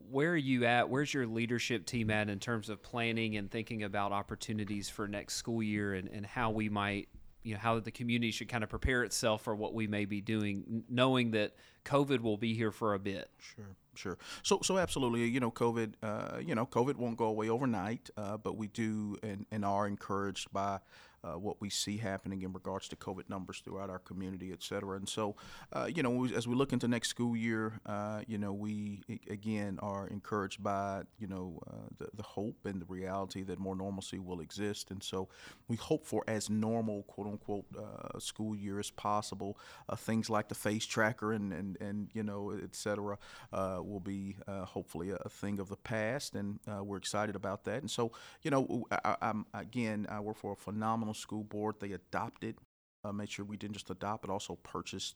where 0.09 0.31
are 0.31 0.37
you 0.37 0.65
at? 0.65 0.89
Where's 0.89 1.13
your 1.13 1.27
leadership 1.27 1.85
team 1.85 2.09
at 2.09 2.29
in 2.29 2.39
terms 2.39 2.69
of 2.69 2.81
planning 2.81 3.35
and 3.37 3.51
thinking 3.51 3.83
about 3.83 4.11
opportunities 4.11 4.89
for 4.89 5.07
next 5.07 5.35
school 5.35 5.61
year 5.61 5.93
and, 5.93 6.07
and 6.09 6.25
how 6.25 6.51
we 6.51 6.69
might, 6.69 7.09
you 7.43 7.53
know, 7.53 7.59
how 7.59 7.79
the 7.79 7.91
community 7.91 8.31
should 8.31 8.47
kind 8.47 8.63
of 8.63 8.69
prepare 8.69 9.03
itself 9.03 9.43
for 9.43 9.55
what 9.55 9.73
we 9.73 9.87
may 9.87 10.05
be 10.05 10.21
doing, 10.21 10.83
knowing 10.89 11.31
that 11.31 11.55
COVID 11.83 12.21
will 12.21 12.37
be 12.37 12.53
here 12.53 12.71
for 12.71 12.93
a 12.93 12.99
bit? 12.99 13.29
Sure. 13.37 13.75
Sure. 13.95 14.17
So, 14.43 14.59
so 14.61 14.77
absolutely. 14.77 15.25
You 15.25 15.39
know, 15.39 15.51
COVID. 15.51 15.93
Uh, 16.03 16.39
you 16.39 16.53
know, 16.53 16.65
COVID 16.65 16.95
won't 16.95 17.17
go 17.17 17.25
away 17.25 17.49
overnight, 17.49 18.09
uh, 18.17 18.37
but 18.37 18.57
we 18.57 18.67
do 18.67 19.17
and, 19.23 19.45
and 19.51 19.63
are 19.63 19.87
encouraged 19.87 20.51
by 20.51 20.79
uh, 21.25 21.37
what 21.39 21.59
we 21.59 21.69
see 21.69 21.97
happening 21.97 22.41
in 22.43 22.53
regards 22.53 22.87
to 22.89 22.95
COVID 22.95 23.29
numbers 23.29 23.61
throughout 23.63 23.89
our 23.89 23.99
community, 23.99 24.51
et 24.51 24.61
cetera. 24.61 24.97
And 24.97 25.07
so, 25.07 25.35
uh, 25.73 25.87
you 25.93 26.03
know, 26.03 26.25
as 26.25 26.47
we 26.47 26.55
look 26.55 26.73
into 26.73 26.87
next 26.87 27.09
school 27.09 27.35
year, 27.35 27.73
uh, 27.85 28.21
you 28.27 28.37
know, 28.37 28.53
we 28.53 29.01
again 29.29 29.79
are 29.81 30.07
encouraged 30.07 30.61
by 30.61 31.03
you 31.19 31.27
know 31.27 31.59
uh, 31.67 31.87
the, 31.97 32.07
the 32.15 32.23
hope 32.23 32.65
and 32.65 32.81
the 32.81 32.85
reality 32.85 33.43
that 33.43 33.59
more 33.59 33.75
normalcy 33.75 34.19
will 34.19 34.41
exist. 34.41 34.91
And 34.91 35.01
so, 35.01 35.29
we 35.67 35.75
hope 35.77 36.05
for 36.05 36.23
as 36.27 36.49
normal, 36.49 37.03
quote 37.03 37.27
unquote, 37.27 37.65
uh, 37.77 38.19
school 38.19 38.55
year 38.55 38.79
as 38.79 38.91
possible. 38.91 39.57
Uh, 39.89 39.95
things 39.95 40.29
like 40.29 40.47
the 40.49 40.55
face 40.55 40.85
tracker 40.85 41.33
and 41.33 41.51
and, 41.53 41.77
and 41.81 42.09
you 42.13 42.23
know, 42.23 42.51
et 42.51 42.75
cetera, 42.75 43.17
will 43.51 43.99
be 43.99 44.35
hopefully 44.47 45.11
a, 45.11 45.29
thing 45.29 45.59
of 45.59 45.67
the 45.69 45.75
past, 45.75 46.35
and 46.35 46.59
we're 46.83 46.97
excited 46.97 47.35
about 47.35 47.63
that. 47.65 47.81
And 47.81 47.91
so, 47.91 48.11
you 48.43 48.51
know, 48.51 48.85
I, 48.91 49.15
I'm 49.21 49.45
again, 49.53 50.07
I 50.09 50.19
work 50.19 50.37
for 50.37 50.53
a 50.53 50.55
phenomenal 50.55 51.14
school 51.15 51.43
board. 51.43 51.75
They 51.79 51.91
adopted, 51.93 52.57
uh, 53.03 53.11
made 53.11 53.29
sure 53.29 53.45
we 53.45 53.57
didn't 53.57 53.75
just 53.75 53.89
adopt, 53.89 54.21
but 54.21 54.31
also 54.31 54.55
purchased 54.63 55.15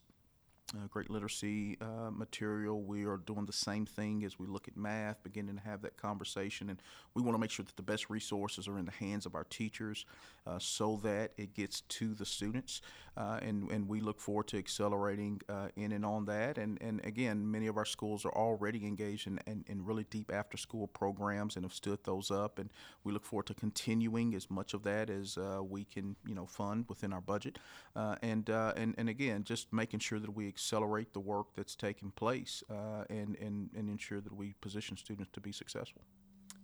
uh, 0.75 0.87
great 0.89 1.09
literacy 1.09 1.77
uh, 1.81 2.11
material. 2.11 2.81
We 2.81 3.05
are 3.05 3.17
doing 3.17 3.45
the 3.45 3.53
same 3.53 3.85
thing 3.85 4.23
as 4.23 4.37
we 4.37 4.47
look 4.47 4.67
at 4.67 4.77
math, 4.77 5.23
beginning 5.23 5.55
to 5.55 5.61
have 5.61 5.81
that 5.81 5.97
conversation. 5.97 6.69
And 6.69 6.81
we 7.13 7.21
want 7.21 7.35
to 7.35 7.39
make 7.39 7.51
sure 7.51 7.65
that 7.65 7.75
the 7.75 7.83
best 7.83 8.09
resources 8.09 8.67
are 8.67 8.77
in 8.77 8.85
the 8.85 8.91
hands 8.91 9.25
of 9.25 9.35
our 9.35 9.45
teachers 9.45 10.05
uh, 10.45 10.59
so 10.59 10.99
that 11.03 11.31
it 11.37 11.53
gets 11.53 11.81
to 11.81 12.13
the 12.13 12.25
students. 12.25 12.81
Uh, 13.17 13.39
and, 13.41 13.69
and 13.71 13.87
we 13.87 13.99
look 13.99 14.19
forward 14.19 14.47
to 14.47 14.57
accelerating 14.57 15.41
uh, 15.49 15.67
in 15.75 15.91
and 15.91 16.05
on 16.05 16.25
that. 16.25 16.57
And, 16.57 16.77
and 16.81 17.03
again, 17.03 17.49
many 17.49 17.67
of 17.67 17.77
our 17.77 17.85
schools 17.85 18.23
are 18.23 18.33
already 18.33 18.85
engaged 18.85 19.27
in, 19.27 19.39
in, 19.47 19.65
in 19.67 19.83
really 19.83 20.05
deep 20.09 20.31
after 20.31 20.55
school 20.55 20.87
programs 20.87 21.55
and 21.55 21.65
have 21.65 21.73
stood 21.73 21.99
those 22.03 22.31
up. 22.31 22.59
And 22.59 22.69
we 23.03 23.11
look 23.11 23.25
forward 23.25 23.47
to 23.47 23.53
continuing 23.53 24.35
as 24.35 24.49
much 24.49 24.73
of 24.73 24.83
that 24.83 25.09
as 25.09 25.37
uh, 25.37 25.61
we 25.63 25.83
can 25.83 26.15
you 26.25 26.35
know, 26.35 26.45
fund 26.45 26.85
within 26.87 27.11
our 27.11 27.21
budget. 27.21 27.57
and, 27.95 28.47
and, 28.49 28.95
and 28.97 29.09
again, 29.09 29.43
just 29.43 29.73
making 29.73 29.99
sure 29.99 30.19
that 30.19 30.35
we 30.35 30.47
accelerate 30.59 31.13
the 31.13 31.19
work 31.19 31.47
that's 31.55 31.75
taking 31.75 32.11
place 32.11 32.63
uh, 32.69 33.05
and, 33.09 33.37
and, 33.37 33.69
and 33.75 33.89
ensure 33.89 34.19
that 34.19 34.33
we 34.33 34.53
position 34.59 34.97
students 34.97 35.31
to 35.31 35.39
be 35.39 35.53
successful. 35.53 36.01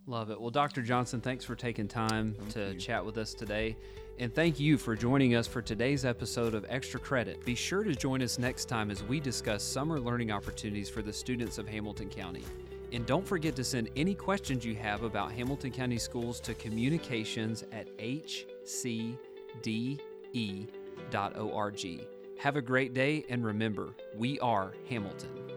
Love 0.07 0.29
it. 0.29 0.39
Well, 0.39 0.51
Dr. 0.51 0.83
Johnson, 0.83 1.19
thanks 1.19 1.43
for 1.45 1.55
taking 1.55 1.87
time 1.87 2.35
thank 2.37 2.49
to 2.51 2.73
you. 2.73 2.79
chat 2.79 3.03
with 3.03 3.17
us 3.17 3.33
today. 3.33 3.75
And 4.19 4.33
thank 4.33 4.59
you 4.59 4.77
for 4.77 4.95
joining 4.95 5.33
us 5.35 5.47
for 5.47 5.61
today's 5.61 6.05
episode 6.05 6.53
of 6.53 6.65
Extra 6.69 6.99
Credit. 6.99 7.43
Be 7.43 7.55
sure 7.55 7.83
to 7.83 7.95
join 7.95 8.21
us 8.21 8.37
next 8.37 8.65
time 8.65 8.91
as 8.91 9.01
we 9.03 9.19
discuss 9.19 9.63
summer 9.63 9.99
learning 9.99 10.31
opportunities 10.31 10.89
for 10.89 11.01
the 11.01 11.13
students 11.13 11.57
of 11.57 11.67
Hamilton 11.67 12.09
County. 12.09 12.43
And 12.91 13.05
don't 13.05 13.27
forget 13.27 13.55
to 13.55 13.63
send 13.63 13.89
any 13.95 14.13
questions 14.13 14.63
you 14.63 14.75
have 14.75 15.03
about 15.03 15.31
Hamilton 15.31 15.71
County 15.71 15.97
Schools 15.97 16.39
to 16.41 16.53
communications 16.53 17.63
at 17.71 17.87
hcde.org. 17.97 18.75
Have 22.37 22.57
a 22.57 22.61
great 22.61 22.93
day, 22.93 23.25
and 23.29 23.43
remember, 23.45 23.95
we 24.15 24.39
are 24.39 24.73
Hamilton. 24.89 25.54